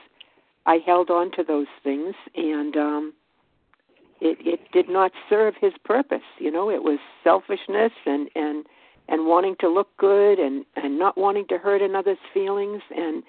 [0.66, 2.76] I held on to those things and.
[2.76, 3.14] Um,
[4.22, 8.66] it it did not serve his purpose you know it was selfishness and and
[9.08, 13.24] and wanting to look good and and not wanting to hurt another's feelings and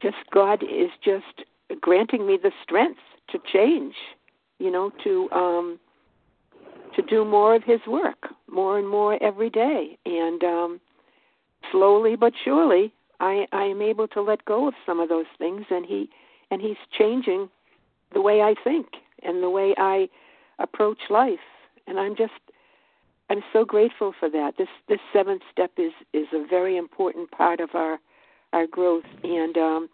[0.00, 1.44] just god is just
[1.80, 3.94] granting me the strength to change
[4.62, 5.78] you know to um
[6.96, 10.80] to do more of his work more and more every day and um
[11.70, 15.64] slowly but surely i i am able to let go of some of those things
[15.70, 16.08] and he
[16.50, 17.48] and he's changing
[18.12, 18.86] the way i think
[19.22, 20.08] and the way I
[20.58, 21.38] approach life.
[21.86, 22.32] And I'm just
[23.30, 24.54] I'm so grateful for that.
[24.58, 27.98] This this seventh step is is a very important part of our
[28.52, 29.88] our growth and um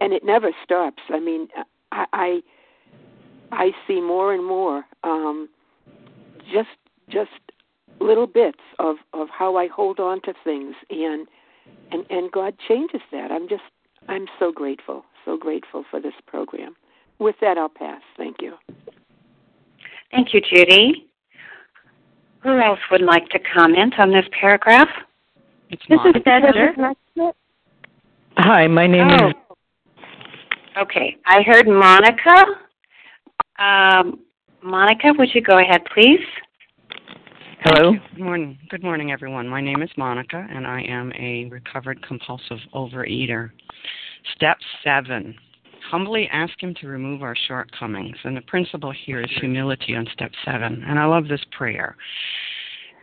[0.00, 1.02] and it never stops.
[1.08, 1.48] I mean
[1.92, 2.42] I I,
[3.52, 5.48] I see more and more um
[6.52, 6.68] just
[7.08, 7.30] just
[8.00, 11.26] little bits of of how I hold on to things and
[11.92, 13.30] and and God changes that.
[13.30, 13.62] I'm just
[14.08, 16.76] I'm so grateful, so grateful for this program.
[17.18, 18.02] With that, I'll pass.
[18.16, 18.54] Thank you.
[20.10, 21.08] Thank you, Judy.
[22.42, 24.88] Who else would like to comment on this paragraph?
[25.70, 26.18] It's this Monica.
[26.18, 27.32] is Esther.
[28.36, 29.28] Hi, my name oh.
[29.28, 29.34] is.
[30.78, 32.44] Okay, I heard Monica.
[33.58, 34.20] Um,
[34.62, 36.20] Monica, would you go ahead, please?
[37.60, 37.92] Hello.
[38.14, 38.58] Good morning.
[38.68, 39.48] Good morning, everyone.
[39.48, 43.50] My name is Monica, and I am a recovered compulsive overeater.
[44.34, 45.36] Step seven
[45.90, 48.16] humbly ask Him to remove our shortcomings.
[48.24, 50.82] And the principle here is humility on step seven.
[50.86, 51.96] And I love this prayer.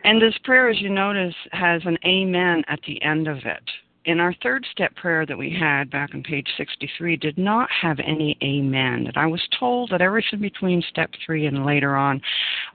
[0.04, 3.64] And this prayer, as you notice, has an amen at the end of it.
[4.06, 8.00] In our third step prayer that we had back on page 63 did not have
[8.00, 9.08] any amen.
[9.08, 12.22] And I was told that everything between step three and later on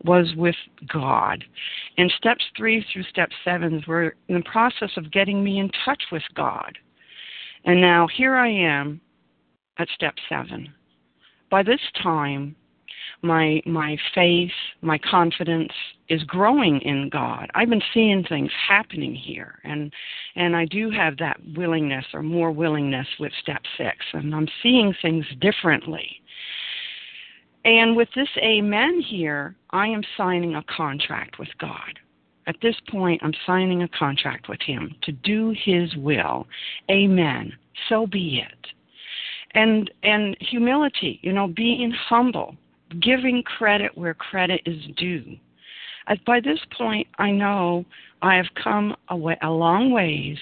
[0.05, 0.55] was with
[0.91, 1.45] God.
[1.99, 6.03] In steps three through step seven, we're in the process of getting me in touch
[6.11, 6.79] with God.
[7.65, 8.99] And now here I am
[9.77, 10.73] at step seven.
[11.51, 12.57] By this time,
[13.23, 14.51] my my faith,
[14.81, 15.73] my confidence
[16.09, 17.51] is growing in God.
[17.55, 19.93] I've been seeing things happening here and
[20.37, 24.95] and I do have that willingness or more willingness with step 6 and I'm seeing
[25.03, 26.23] things differently.
[27.65, 31.99] And with this amen here, I am signing a contract with God.
[32.47, 36.47] At this point, I'm signing a contract with Him to do His will.
[36.91, 37.53] Amen.
[37.89, 38.67] So be it.
[39.55, 42.57] And and humility, you know, being humble,
[43.01, 45.37] giving credit where credit is due.
[46.27, 47.85] by this point, I know
[48.23, 50.39] I have come a, way, a long ways,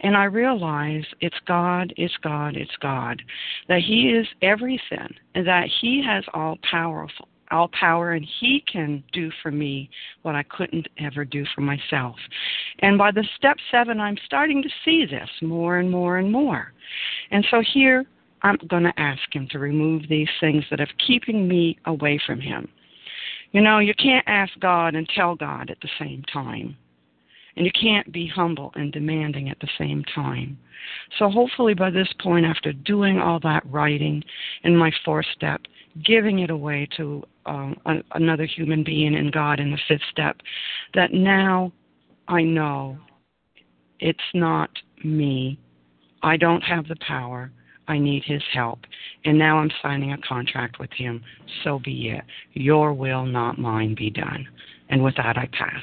[0.00, 3.22] and I realize it's God, it's God, it's God.
[3.68, 9.02] That He is everything, and that He has all powerful, all power and he can
[9.12, 9.90] do for me
[10.22, 12.16] what I couldn't ever do for myself.
[12.80, 16.72] And by the step 7 I'm starting to see this more and more and more.
[17.30, 18.04] And so here
[18.42, 22.40] I'm going to ask him to remove these things that are keeping me away from
[22.40, 22.68] him.
[23.52, 26.76] You know, you can't ask God and tell God at the same time.
[27.56, 30.58] And you can't be humble and demanding at the same time.
[31.18, 34.22] So hopefully by this point, after doing all that writing
[34.62, 35.62] in my fourth step,
[36.04, 40.36] giving it away to um, a, another human being and God in the fifth step,
[40.94, 41.72] that now
[42.28, 42.98] I know
[43.98, 44.70] it's not
[45.02, 45.58] me.
[46.22, 47.50] I don't have the power.
[47.88, 48.80] I need his help.
[49.24, 51.22] And now I'm signing a contract with him.
[51.64, 52.22] So be it.
[52.52, 54.46] Your will, not mine, be done.
[54.90, 55.82] And with that, I pass.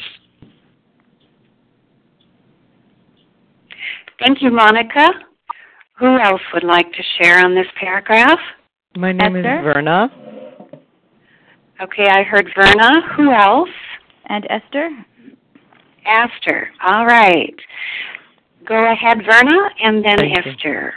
[4.19, 5.09] Thank you, Monica.
[5.97, 8.39] Who else would like to share on this paragraph?
[8.95, 9.59] My name Esther?
[9.59, 10.09] is Verna.
[11.81, 13.01] Okay, I heard Verna.
[13.17, 13.69] Who else?
[14.27, 14.89] And Esther?
[16.05, 16.69] Esther.
[16.85, 17.55] All right.
[18.65, 20.89] Go ahead, Verna, and then Thank you.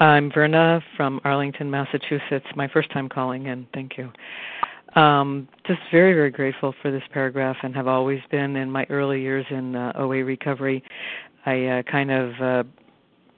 [0.00, 2.46] I'm Verna from Arlington, Massachusetts.
[2.56, 3.66] My first time calling in.
[3.72, 4.10] Thank you.
[5.00, 9.20] Um, just very, very grateful for this paragraph and have always been in my early
[9.20, 10.82] years in uh, OA recovery.
[11.46, 12.64] I uh, kind of uh,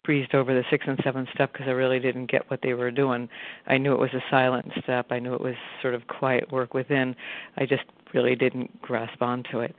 [0.04, 2.90] breezed over the six and seven step because I really didn't get what they were
[2.90, 3.28] doing.
[3.66, 5.06] I knew it was a silent step.
[5.10, 7.14] I knew it was sort of quiet work within.
[7.56, 7.84] I just
[8.14, 9.74] really didn't grasp onto it.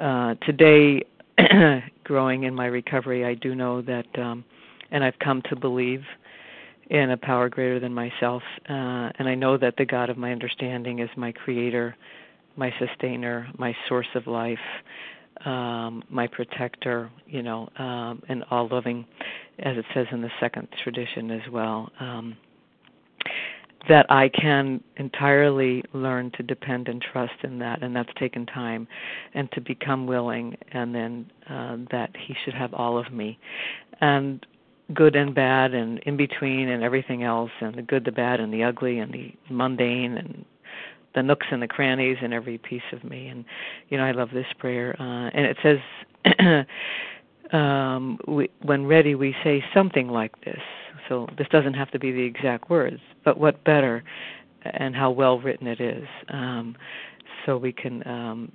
[0.00, 1.04] Uh, today,
[2.04, 4.44] growing in my recovery, I do know that, um,
[4.94, 6.02] and I've come to believe
[6.88, 8.42] in a power greater than myself.
[8.68, 11.94] Uh, and I know that the God of my understanding is my creator,
[12.56, 14.58] my sustainer, my source of life
[15.44, 19.04] um, my protector, you know, um, and all loving,
[19.60, 21.90] as it says in the second tradition as well.
[22.00, 22.36] Um,
[23.86, 28.88] that I can entirely learn to depend and trust in that, and that's taken time,
[29.34, 33.38] and to become willing, and then uh, that He should have all of me,
[34.00, 34.46] and
[34.92, 38.52] good and bad, and in between, and everything else, and the good, the bad, and
[38.52, 40.44] the ugly, and the mundane, and
[41.14, 43.28] the nooks and the crannies and every piece of me.
[43.28, 43.44] And
[43.88, 44.96] you know i love this prayer.
[45.00, 46.66] Uh and it says
[47.52, 50.60] um we, when ready we say something like this.
[51.08, 54.02] So this doesn't have to be the exact words but what better
[54.64, 56.06] and how well written it is.
[56.28, 56.76] Um
[57.46, 58.52] so we can um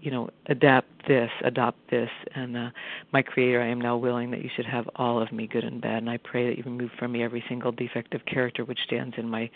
[0.00, 2.70] you know adapt this adopt this and uh
[3.12, 5.80] my creator i am now willing that you should have all of me good and
[5.80, 8.80] bad and i pray that you remove from me every single defect of character which
[8.86, 9.50] stands in my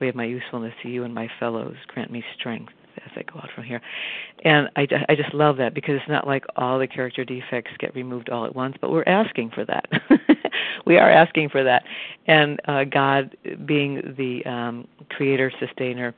[0.00, 2.72] way of my usefulness to you and my fellows grant me strength
[3.04, 3.80] as I go out from here.
[4.44, 7.94] And I, I just love that because it's not like all the character defects get
[7.94, 9.86] removed all at once, but we're asking for that.
[10.86, 11.84] we are asking for that.
[12.26, 16.14] And uh, God, being the um, creator, sustainer,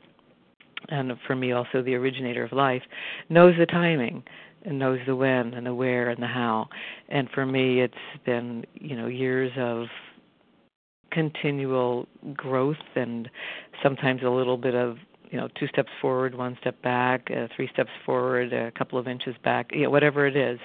[0.89, 2.83] and for me also the originator of life,
[3.29, 4.23] knows the timing
[4.65, 6.69] and knows the when and the where and the how.
[7.09, 9.87] And for me, it's been you know years of
[11.11, 13.29] continual growth and
[13.83, 14.97] sometimes a little bit of
[15.31, 19.09] you know two steps forward one step back uh, three steps forward a couple of
[19.09, 20.59] inches back you know, whatever it is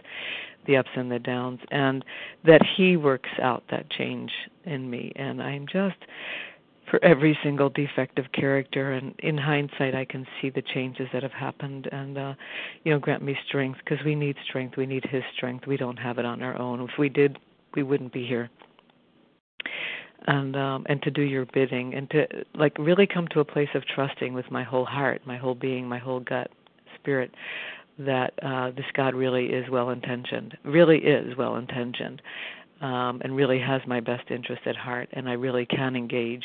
[0.67, 2.03] the ups and the downs and
[2.45, 4.31] that he works out that change
[4.65, 5.97] in me and i'm just
[6.89, 11.31] for every single defective character and in hindsight i can see the changes that have
[11.31, 12.33] happened and uh
[12.83, 15.97] you know grant me strength because we need strength we need his strength we don't
[15.97, 16.81] have it on our own.
[16.81, 17.37] If we did
[17.75, 18.49] we wouldn't be here.
[20.27, 22.25] And um and to do your bidding and to
[22.55, 25.87] like really come to a place of trusting with my whole heart my whole being
[25.87, 26.49] my whole gut
[26.99, 27.31] spirit
[27.99, 32.21] that uh this god really is well intentioned really is well intentioned
[32.81, 36.43] um, and really has my best interest at heart, and I really can engage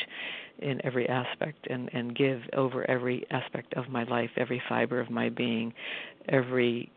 [0.60, 5.10] in every aspect and, and give over every aspect of my life, every fiber of
[5.10, 5.72] my being,
[6.28, 6.90] every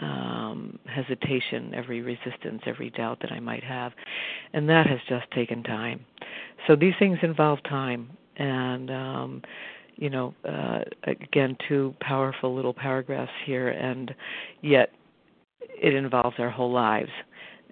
[0.00, 3.92] um, hesitation, every resistance, every doubt that I might have.
[4.52, 6.04] And that has just taken time.
[6.66, 8.10] So these things involve time.
[8.36, 9.42] And, um,
[9.96, 14.14] you know, uh, again, two powerful little paragraphs here, and
[14.62, 14.90] yet
[15.60, 17.10] it involves our whole lives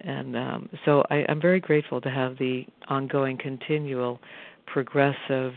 [0.03, 4.19] and um, so I, I'm very grateful to have the ongoing, continual,
[4.65, 5.53] progressive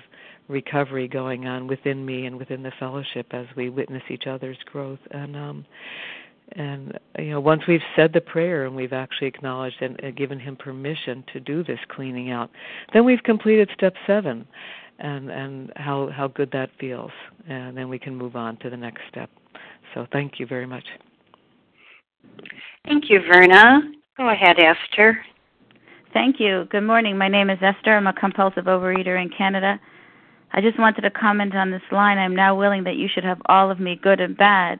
[0.49, 4.99] recovery going on within me and within the fellowship as we witness each other's growth.
[5.11, 5.67] And um
[6.57, 10.39] and you know once we've said the prayer and we've actually acknowledged and, and given
[10.39, 12.51] him permission to do this cleaning out
[12.93, 14.47] then we've completed step 7
[14.99, 17.13] and and how how good that feels.
[17.49, 19.31] And then we can move on to the next step.
[19.95, 20.85] So thank you very much.
[22.85, 23.81] Thank you verna
[24.17, 25.25] go ahead esther.
[26.13, 26.67] Thank you.
[26.71, 27.17] Good morning.
[27.17, 27.97] My name is esther.
[27.97, 29.81] I'm a compulsive overeater in canada.
[30.53, 32.19] I just wanted to comment on this line.
[32.19, 34.79] I'm now willing that you should have all of me good and bad.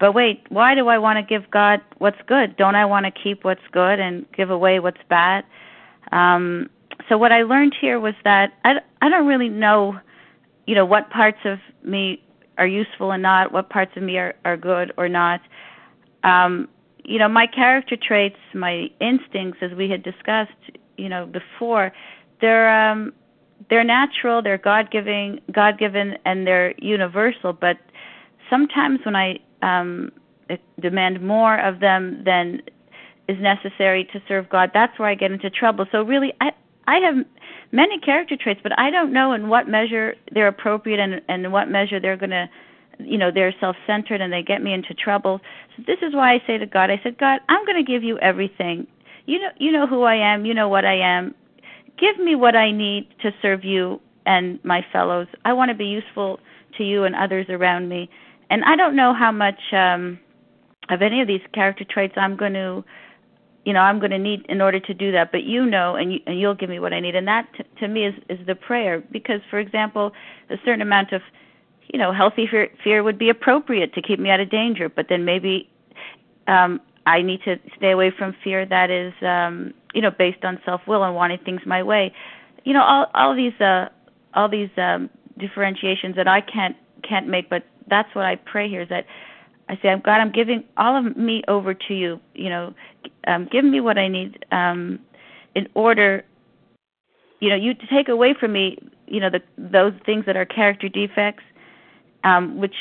[0.00, 2.56] But wait, why do I want to give God what's good?
[2.56, 5.44] Don't I want to keep what's good and give away what's bad?
[6.10, 6.70] Um,
[7.08, 9.98] so what I learned here was that I, I don't really know,
[10.66, 12.22] you know, what parts of me
[12.56, 15.42] are useful and not, what parts of me are, are good or not.
[16.22, 16.68] Um,
[17.04, 20.52] you know, my character traits, my instincts, as we had discussed,
[20.96, 21.92] you know, before,
[22.40, 23.12] they're um,
[23.70, 27.52] they're natural, they're God giving, God given, and they're universal.
[27.52, 27.78] But
[28.50, 30.12] sometimes when I um,
[30.80, 32.62] demand more of them than
[33.28, 35.86] is necessary to serve God, that's where I get into trouble.
[35.92, 36.50] So really, I
[36.86, 37.24] I have
[37.72, 41.52] many character traits, but I don't know in what measure they're appropriate and and in
[41.52, 42.48] what measure they're going to
[42.98, 45.40] you know they're self-centered and they get me into trouble.
[45.76, 48.02] So this is why I say to God, I said, God, I'm going to give
[48.02, 48.86] you everything.
[49.26, 51.34] You know you know who I am, you know what I am.
[51.98, 55.28] Give me what I need to serve you and my fellows.
[55.44, 56.40] I want to be useful
[56.78, 58.10] to you and others around me
[58.50, 60.18] and I don't know how much um,
[60.90, 62.84] of any of these character traits I'm going to,
[63.64, 65.32] you know, I'm going to need in order to do that.
[65.32, 67.64] But you know, and, you, and you'll give me what I need, and that t-
[67.80, 69.02] to me is is the prayer.
[69.10, 70.12] Because, for example,
[70.50, 71.22] a certain amount of,
[71.92, 74.88] you know, healthy fear, fear would be appropriate to keep me out of danger.
[74.88, 75.68] But then maybe
[76.46, 80.58] um, I need to stay away from fear that is, um, you know, based on
[80.64, 82.12] self will and wanting things my way.
[82.64, 83.88] You know, all all these uh,
[84.34, 88.82] all these um, differentiations that I can't can't make, but that's what I pray here
[88.82, 89.06] is that
[89.68, 92.20] I say, God, I'm giving all of me over to you.
[92.34, 92.74] You know,
[93.26, 94.98] um, give me what I need um,
[95.54, 96.24] in order,
[97.40, 100.44] you know, you to take away from me, you know, the those things that are
[100.46, 101.44] character defects,
[102.24, 102.74] um, which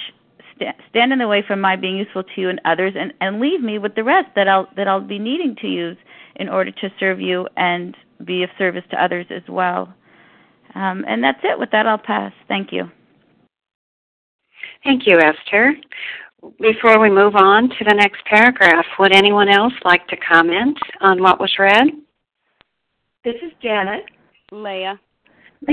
[0.55, 3.39] st- stand in the way from my being useful to you and others, and and
[3.39, 5.97] leave me with the rest that I'll that I'll be needing to use
[6.35, 9.93] in order to serve you and be of service to others as well.
[10.75, 11.59] Um, and that's it.
[11.59, 12.33] With that, I'll pass.
[12.47, 12.89] Thank you.
[14.83, 15.73] Thank you, Esther.
[16.59, 21.21] Before we move on to the next paragraph, would anyone else like to comment on
[21.21, 21.87] what was read?
[23.23, 24.03] This is Janet.
[24.51, 24.99] Leah.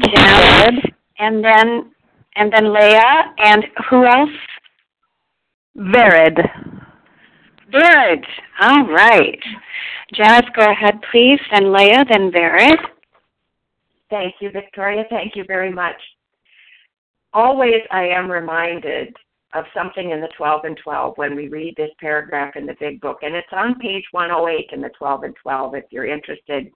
[0.00, 0.84] Janet.
[1.18, 1.93] And then
[2.36, 4.30] and then Leah and who else?
[5.76, 6.38] Vered.
[7.72, 8.24] Vered.
[8.60, 9.38] All right.
[10.12, 11.40] Janice, go ahead, please.
[11.52, 12.78] Then Leah, then Vered.
[14.10, 15.04] Thank you, Victoria.
[15.10, 15.96] Thank you very much
[17.34, 19.14] always I am reminded
[19.52, 23.00] of something in the 12 and 12 when we read this paragraph in the big
[23.00, 23.18] book.
[23.22, 26.70] And it's on page 108 in the 12 and 12 if you're interested.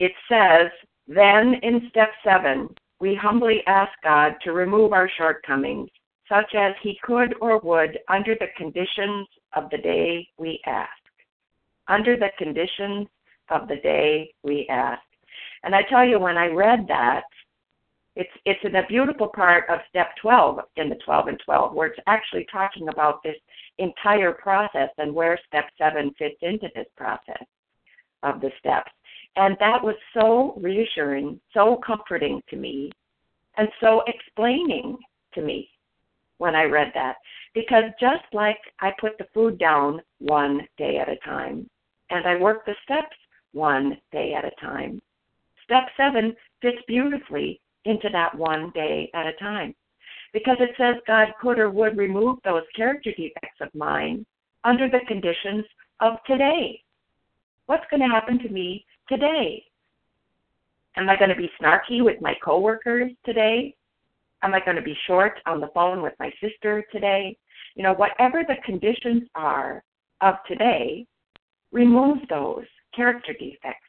[0.00, 0.70] It says,
[1.06, 2.68] Then in step 7,
[3.00, 5.90] we humbly ask God to remove our shortcomings,
[6.28, 10.90] such as He could or would under the conditions of the day we ask.
[11.88, 13.06] Under the conditions
[13.50, 15.02] of the day we ask.
[15.62, 17.24] And I tell you, when I read that,
[18.18, 21.86] it's it's in a beautiful part of step 12 in the 12 and 12 where
[21.86, 23.36] it's actually talking about this
[23.78, 27.44] entire process and where step 7 fits into this process
[28.24, 28.90] of the steps.
[29.36, 32.90] And that was so reassuring, so comforting to me,
[33.56, 34.98] and so explaining
[35.34, 35.68] to me
[36.38, 37.16] when I read that.
[37.54, 41.68] Because just like I put the food down one day at a time,
[42.10, 43.16] and I work the steps
[43.52, 45.00] one day at a time,
[45.64, 49.74] step seven fits beautifully into that one day at a time.
[50.32, 54.26] Because it says God could or would remove those character defects of mine
[54.64, 55.64] under the conditions
[56.00, 56.82] of today.
[57.66, 59.64] What's going to happen to me today?
[60.96, 63.74] Am I going to be snarky with my coworkers today?
[64.42, 67.36] Am I going to be short on the phone with my sister today?
[67.74, 69.82] You know, whatever the conditions are
[70.20, 71.06] of today,
[71.72, 73.88] remove those character defects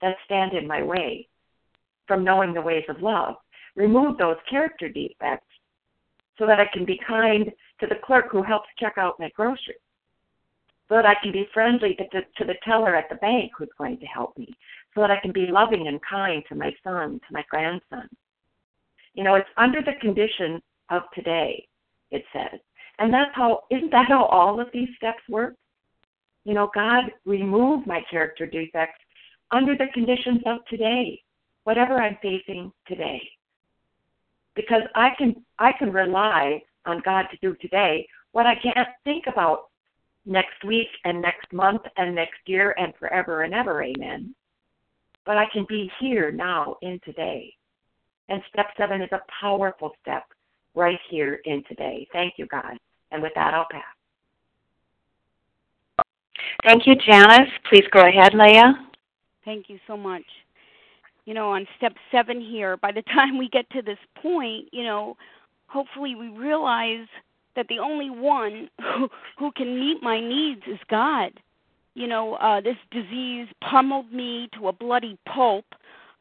[0.00, 1.28] that stand in my way
[2.06, 3.36] from knowing the ways of love.
[3.76, 5.46] Remove those character defects
[6.38, 7.50] so that I can be kind
[7.80, 9.76] to the clerk who helps check out my groceries.
[10.92, 13.70] So that I can be friendly to the, to the teller at the bank who's
[13.78, 14.54] going to help me.
[14.94, 18.10] So that I can be loving and kind to my son, to my grandson.
[19.14, 21.66] You know, it's under the condition of today,
[22.10, 22.60] it says.
[22.98, 25.54] And that's how, isn't that how all of these steps work?
[26.44, 29.00] You know, God remove my character defects
[29.50, 31.22] under the conditions of today
[31.64, 33.22] whatever I'm facing today,
[34.54, 39.24] because I can I can rely on God to do today what I can't think
[39.26, 39.68] about
[40.24, 43.82] next week and next month and next year and forever and ever.
[43.82, 44.34] Amen.
[45.24, 47.54] But I can be here now in today.
[48.28, 50.24] And step seven is a powerful step
[50.74, 52.06] right here in today.
[52.12, 52.78] Thank you, God.
[53.10, 53.82] And with that, I'll pass.
[56.64, 57.50] Thank you, Janice.
[57.68, 58.74] Please go ahead, Leah.
[59.44, 60.22] Thank you so much.
[61.24, 64.84] You know, on step seven here, by the time we get to this point, you
[64.84, 65.16] know,
[65.66, 67.06] hopefully we realize
[67.56, 71.32] that the only one who, who can meet my needs is God.
[71.94, 75.66] You know, uh, this disease pummeled me to a bloody pulp.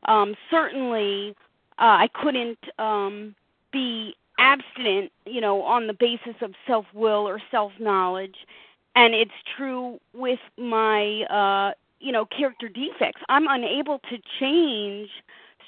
[0.06, 1.36] Um, certainly,
[1.80, 3.36] uh, I couldn't um,
[3.72, 8.36] be abstinent, you know, on the basis of self will or self knowledge.
[8.96, 13.22] And it's true with my, uh, you know, character defects.
[13.30, 15.10] I'm unable to change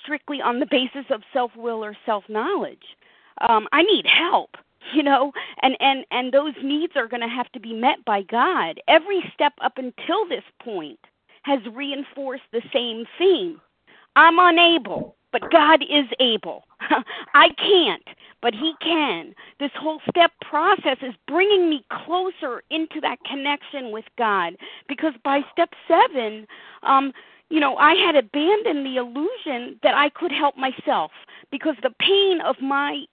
[0.01, 2.97] strictly on the basis of self will or self knowledge.
[3.41, 4.57] Um, I need help
[4.93, 5.31] you know
[5.61, 8.79] and and and those needs are going to have to be met by god.
[8.87, 10.99] Every step up until this point
[11.43, 13.61] has reinforced the same theme.
[14.15, 16.65] I'm unable but god is able.
[17.33, 18.07] I can't
[18.43, 19.33] but he can.
[19.59, 24.55] This whole step process is bringing me closer into that connection with god
[24.87, 26.45] because by step 7
[26.83, 27.13] um
[27.49, 31.11] you know i had abandoned the illusion that i could help myself
[31.51, 33.05] because the pain of my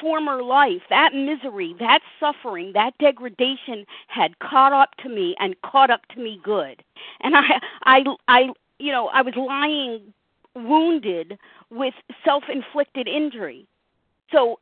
[0.00, 5.90] former life, that misery, that suffering, that degradation had caught up to me and caught
[5.90, 6.82] up to me good.
[7.20, 10.12] And I I I you know, I was lying
[10.54, 11.38] wounded
[11.70, 13.66] with self-inflicted injury.
[14.30, 14.58] So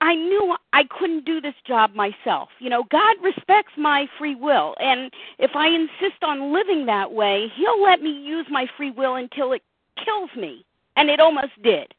[0.00, 2.48] I knew I couldn't do this job myself.
[2.58, 7.46] You know, God respects my free will, and if I insist on living that way,
[7.54, 9.62] He'll let me use my free will until it
[10.04, 10.64] kills me.
[10.96, 11.94] And it almost did.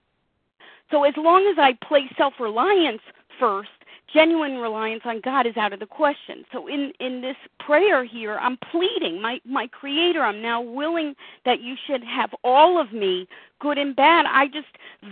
[0.94, 3.02] So as long as I place self reliance
[3.40, 3.72] first,
[4.14, 6.46] genuine reliance on God is out of the question.
[6.52, 11.16] So in in this prayer here, I'm pleading, my my creator, I'm now willing
[11.46, 13.28] that you should have all of me,
[13.60, 14.28] good and bad.
[14.28, 14.68] I just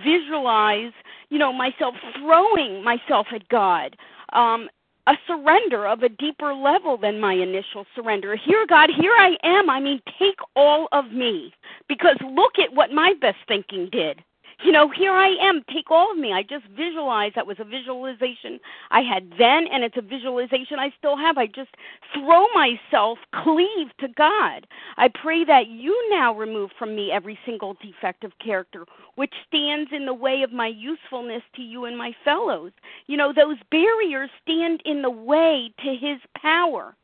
[0.06, 0.92] visualize,
[1.32, 3.98] you know, myself throwing myself at God.
[4.34, 4.70] Um
[5.08, 8.36] a surrender of a deeper level than my initial surrender.
[8.36, 9.68] Here, God, here I am.
[9.68, 11.56] I mean, take all of me.
[11.90, 14.24] Because look at what my best thinking did
[14.64, 16.34] you know, here I am, take all of me.
[16.34, 18.60] I just visualized that was a visualization
[18.92, 21.38] I had then, and it's a visualization I still have.
[21.38, 21.70] I just
[22.14, 24.68] throw myself, cleave to God.
[24.98, 28.86] I pray that you now remove from me every single defective character
[29.16, 32.72] which stands in the way of my usefulness to you and my fellows.
[33.08, 36.96] You know, those barriers stand in the way to His power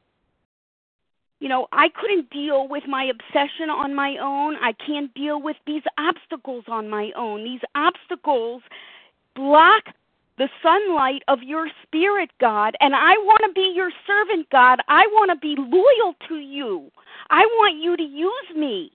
[1.40, 4.56] you know, I couldn't deal with my obsession on my own.
[4.56, 7.44] I can't deal with these obstacles on my own.
[7.44, 8.64] These obstacles
[9.36, 9.84] block
[10.38, 12.76] the sunlight of your spirit, God.
[12.80, 14.80] And I want to be your servant, God.
[14.88, 16.92] I want to be loyal to you.
[17.30, 18.92] I want you to use me.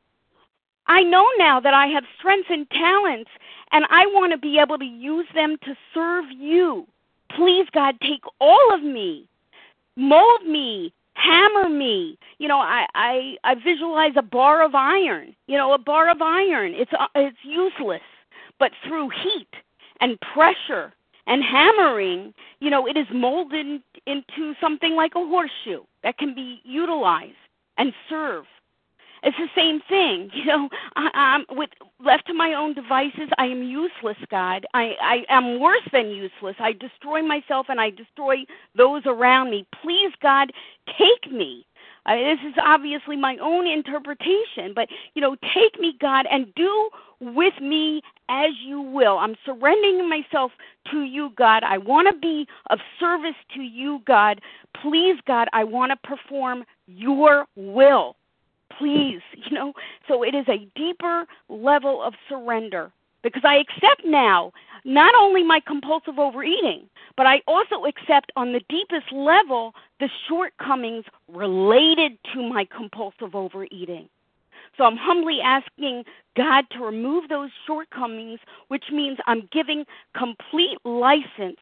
[0.86, 3.30] I know now that I have strengths and talents,
[3.70, 6.86] and I want to be able to use them to serve you.
[7.36, 9.28] Please, God, take all of me.
[9.96, 12.18] Mold me, hammer me.
[12.38, 16.20] You know i i i visualize a bar of iron you know a bar of
[16.22, 16.72] iron.
[16.74, 18.02] It's uh, it's useless.
[18.58, 19.48] But through heat
[20.00, 20.92] and pressure
[21.26, 26.60] and hammering you know it is molded into something like a horseshoe that can be
[26.64, 27.36] utilized
[27.78, 28.44] and serve
[29.22, 30.68] it's the same thing, you know.
[30.96, 31.70] I, I'm with
[32.04, 33.28] left to my own devices.
[33.38, 34.66] I am useless, God.
[34.74, 36.56] I I am worse than useless.
[36.58, 38.44] I destroy myself and I destroy
[38.76, 39.66] those around me.
[39.82, 40.52] Please, God,
[40.98, 41.66] take me.
[42.04, 46.90] Uh, this is obviously my own interpretation, but you know, take me, God, and do
[47.20, 49.18] with me as you will.
[49.18, 50.50] I'm surrendering myself
[50.90, 51.62] to you, God.
[51.62, 54.40] I want to be of service to you, God.
[54.82, 58.16] Please, God, I want to perform your will
[58.78, 59.72] please, you know.
[60.08, 62.92] So it is a deeper level of surrender
[63.22, 64.52] because I accept now
[64.84, 71.04] not only my compulsive overeating, but I also accept on the deepest level the shortcomings
[71.28, 74.08] related to my compulsive overeating.
[74.76, 76.04] So I'm humbly asking
[76.36, 79.84] God to remove those shortcomings, which means I'm giving
[80.16, 81.60] complete license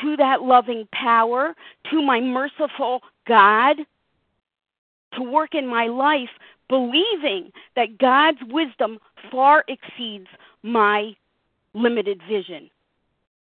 [0.00, 1.54] to that loving power,
[1.90, 3.76] to my merciful God,
[5.16, 6.30] to work in my life
[6.68, 8.98] believing that God's wisdom
[9.30, 10.26] far exceeds
[10.62, 11.14] my
[11.74, 12.70] limited vision,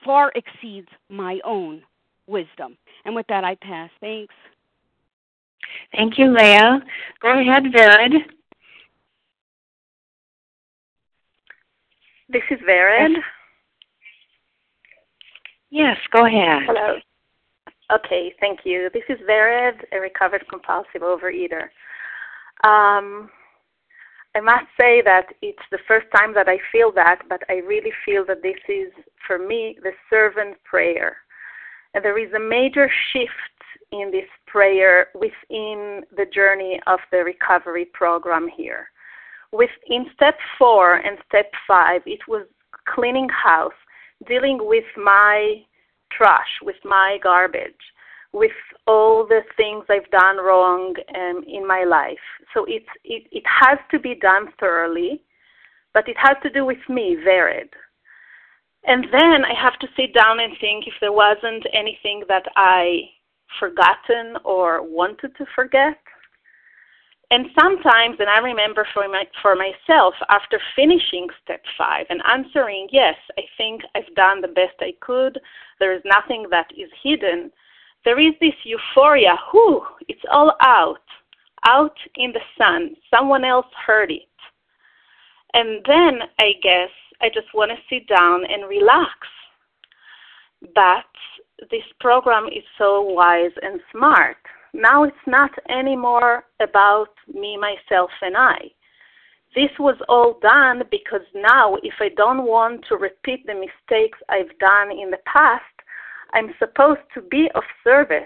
[0.05, 1.83] far exceeds my own
[2.27, 2.77] wisdom.
[3.05, 3.91] And with that, I pass.
[4.01, 4.35] Thanks.
[5.93, 6.81] Thank you, Leah.
[7.21, 8.13] Go ahead, Vered.
[12.29, 13.15] This is Vered.
[15.71, 16.63] Yes, go ahead.
[16.67, 16.99] Hello.
[17.91, 18.91] Okay, thank you.
[18.93, 21.69] This is Vered, a recovered compulsive overeater.
[22.65, 23.31] Um,
[24.35, 27.93] I must say that it's the first time that I feel that, but I really
[28.05, 28.93] feel that this is,
[29.27, 31.17] for me, the servant prayer.
[31.95, 33.33] And there is a major shift
[33.91, 38.91] in this prayer within the journey of the recovery program here.
[39.51, 42.47] Within step four and step five, it was
[42.95, 43.73] cleaning house,
[44.27, 45.63] dealing with my
[46.11, 47.73] trash, with my garbage,
[48.33, 48.53] with
[48.87, 52.19] all the things I've done wrong um, in my life.
[52.55, 55.23] So it's, it, it has to be done thoroughly,
[55.95, 57.71] but it has to do with me, Vered.
[58.85, 63.01] And then I have to sit down and think if there wasn't anything that I
[63.59, 65.99] forgotten or wanted to forget.
[67.31, 72.89] And sometimes, and I remember for, my, for myself, after finishing step five and answering,
[72.91, 75.39] yes, I think I've done the best I could,
[75.79, 77.51] there is nothing that is hidden,
[78.05, 81.03] there is this euphoria, whoo, it's all out,
[81.67, 82.95] out in the sun.
[83.15, 84.23] Someone else heard it.
[85.53, 89.11] And then I guess I just want to sit down and relax.
[90.75, 91.05] But
[91.71, 94.37] this program is so wise and smart.
[94.75, 98.71] Now it's not anymore about me, myself, and I.
[99.55, 104.57] This was all done because now, if I don't want to repeat the mistakes I've
[104.59, 105.65] done in the past,
[106.33, 108.23] I'm supposed to be of service.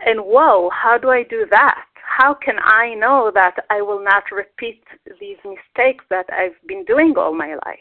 [0.00, 1.86] And whoa, how do I do that?
[1.94, 4.84] How can I know that I will not repeat
[5.18, 7.78] these mistakes that I've been doing all my life?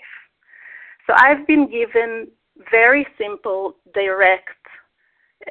[1.08, 2.28] So I've been given
[2.72, 4.50] very simple, direct,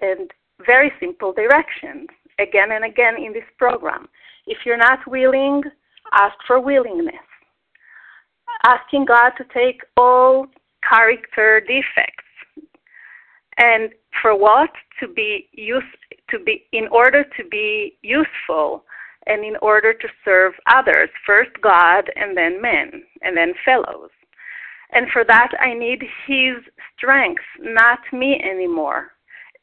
[0.00, 0.30] and
[0.64, 4.08] very simple directions again and again in this program.
[4.46, 5.62] If you're not willing,
[6.12, 7.14] ask for willingness.
[8.64, 10.46] Asking God to take all
[10.88, 12.24] character defects.
[13.58, 13.90] And
[14.20, 14.70] for what?
[15.00, 15.82] To be use
[16.30, 18.84] to be in order to be useful
[19.26, 24.10] and in order to serve others, first God and then men and then fellows.
[24.92, 26.56] And for that, I need His
[26.96, 29.13] strength, not me anymore.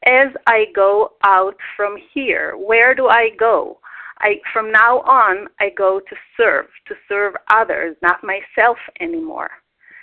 [0.04, 3.78] As I go out from here, where do I go?
[4.18, 9.50] I, from now on, I go to serve, to serve others, not myself anymore.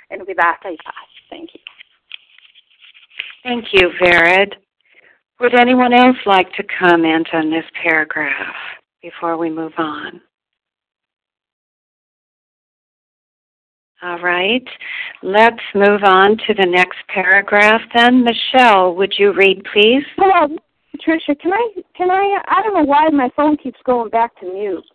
[0.10, 0.94] And with that, I pass.
[1.30, 1.60] Thank you.
[3.44, 4.56] Thank you, Vered.
[5.40, 8.56] Would anyone else like to comment on this paragraph
[9.02, 10.22] before we move on?
[14.02, 14.64] All right.
[15.22, 18.24] Let's move on to the next paragraph then.
[18.24, 20.04] Michelle, would you read, please?
[20.16, 20.56] Hello,
[20.92, 21.36] Patricia.
[21.36, 24.86] Can I, can I, I don't know why my phone keeps going back to mute.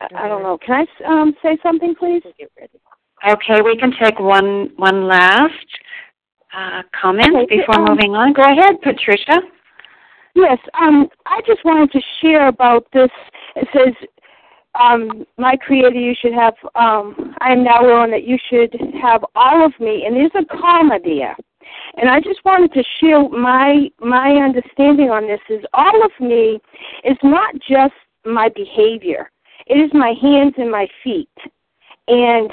[0.00, 0.58] I, I don't know.
[0.64, 2.22] Can I um, say something, please?
[3.28, 5.66] Okay, we can take one, one last
[6.56, 8.32] uh, comment Okay, before um, moving on.
[8.32, 9.40] Go ahead, Patricia.
[10.36, 13.10] Yes, um, I just wanted to share about this.
[13.56, 13.94] It says,
[14.80, 16.54] um, "My Creator, you should have.
[16.74, 20.44] Um, I am now willing that you should have all of me." And there's a
[20.44, 21.36] comma there,
[21.96, 25.40] and I just wanted to share my my understanding on this.
[25.48, 26.60] Is all of me
[27.04, 27.94] is not just
[28.24, 29.30] my behavior;
[29.66, 31.36] it is my hands and my feet,
[32.08, 32.50] and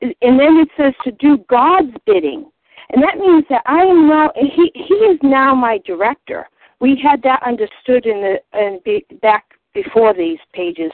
[0.00, 2.50] and then it says to do God's bidding,
[2.90, 4.32] and that means that I am now.
[4.34, 6.46] He he is now my director
[6.80, 8.80] we had that understood in the in
[9.20, 9.44] back
[9.74, 10.90] before these pages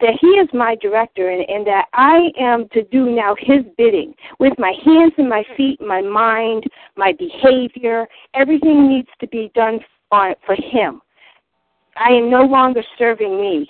[0.00, 4.14] that he is my director and, and that I am to do now his bidding
[4.38, 6.64] with my hands and my feet, my mind,
[6.96, 8.06] my behavior.
[8.34, 11.00] Everything needs to be done for, for him.
[11.96, 13.68] I am no longer serving me.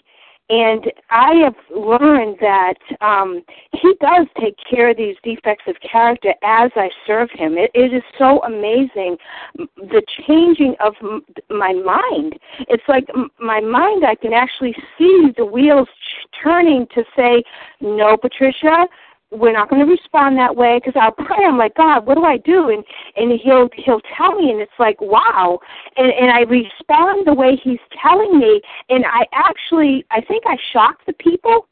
[0.50, 3.40] And I have learned that um,
[3.72, 7.56] he does take care of these defects of character as I serve him.
[7.56, 9.16] It, it is so amazing
[9.56, 12.36] the changing of m- my mind.
[12.68, 17.44] It's like m- my mind, I can actually see the wheels ch- turning to say,
[17.80, 18.88] No, Patricia,
[19.30, 21.44] we're not going to respond that way because I'll pray.
[21.44, 22.70] I'm like, God, what do I do?
[22.70, 22.84] And
[23.16, 25.58] and he'll he'll tell me, and it's like, wow.
[25.96, 30.56] And and I respond the way he's telling me, and I actually I think I
[30.72, 31.66] shocked the people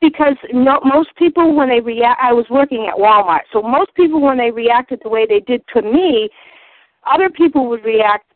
[0.00, 4.20] because no, most people when they react, I was working at Walmart, so most people
[4.20, 6.28] when they reacted the way they did to me,
[7.06, 8.32] other people would react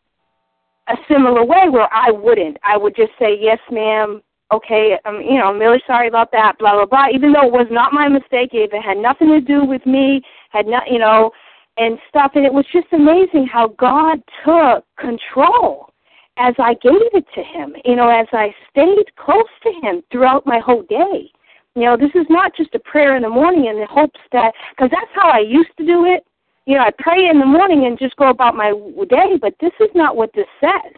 [0.87, 2.57] a similar way where I wouldn't.
[2.63, 4.21] I would just say, yes, ma'am,
[4.53, 7.07] okay, um, you know, I'm really sorry about that, blah blah blah.
[7.13, 10.67] Even though it was not my mistake, it had nothing to do with me, had
[10.67, 11.31] not, you know,
[11.77, 12.31] and stuff.
[12.35, 15.89] And it was just amazing how God took control
[16.37, 17.75] as I gave it to Him.
[17.85, 21.29] You know, as I stayed close to Him throughout my whole day.
[21.75, 24.53] You know, this is not just a prayer in the morning in the hopes that,
[24.71, 26.23] because that's how I used to do it.
[26.65, 28.71] you know, I pray in the morning and just go about my
[29.09, 30.93] day, but this is not what this says.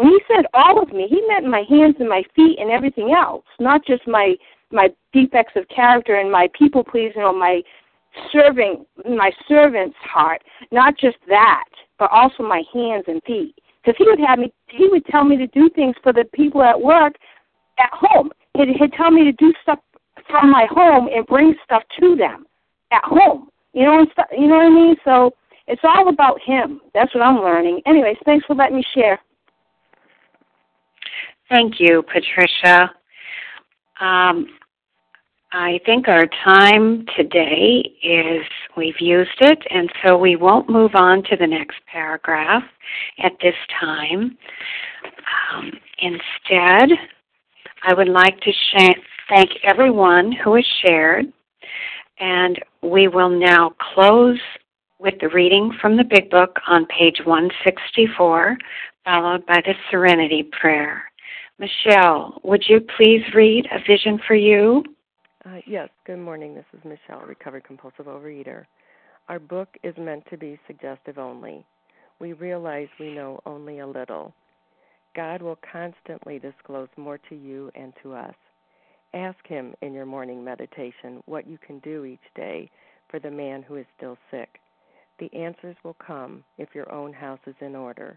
[0.00, 3.12] When he said all of me, he meant my hands and my feet and everything
[3.12, 4.34] else, not just my
[4.72, 7.60] my defects of character and my people pleasing or my
[8.32, 10.42] serving my servant's heart,
[10.72, 13.54] not just that, but also my hands and feet.
[13.84, 16.62] Because he would have me, he would tell me to do things for the people
[16.62, 17.16] at work,
[17.78, 18.30] at home.
[18.56, 19.80] He'd, he'd tell me to do stuff
[20.30, 22.46] from my home and bring stuff to them
[22.90, 23.48] at home.
[23.74, 24.96] You know, and st- you know what I mean.
[25.04, 25.34] So
[25.66, 26.80] it's all about him.
[26.94, 27.82] That's what I'm learning.
[27.84, 29.20] Anyways, thanks for letting me share.
[31.50, 32.92] Thank you, Patricia.
[34.00, 34.46] Um,
[35.52, 38.42] I think our time today is
[38.76, 42.62] we've used it, and so we won't move on to the next paragraph
[43.18, 44.38] at this time.
[45.52, 46.96] Um, instead,
[47.82, 51.26] I would like to sh- thank everyone who has shared,
[52.20, 54.38] and we will now close
[55.00, 58.56] with the reading from the Big Book on page 164,
[59.04, 61.09] followed by the Serenity Prayer.
[61.60, 64.82] Michelle, would you please read A Vision for You?
[65.44, 66.54] Uh, yes, good morning.
[66.54, 68.64] This is Michelle, recovered compulsive overeater.
[69.28, 71.66] Our book is meant to be suggestive only.
[72.18, 74.32] We realize we know only a little.
[75.14, 78.34] God will constantly disclose more to you and to us.
[79.12, 82.70] Ask Him in your morning meditation what you can do each day
[83.10, 84.60] for the man who is still sick.
[85.18, 88.16] The answers will come if your own house is in order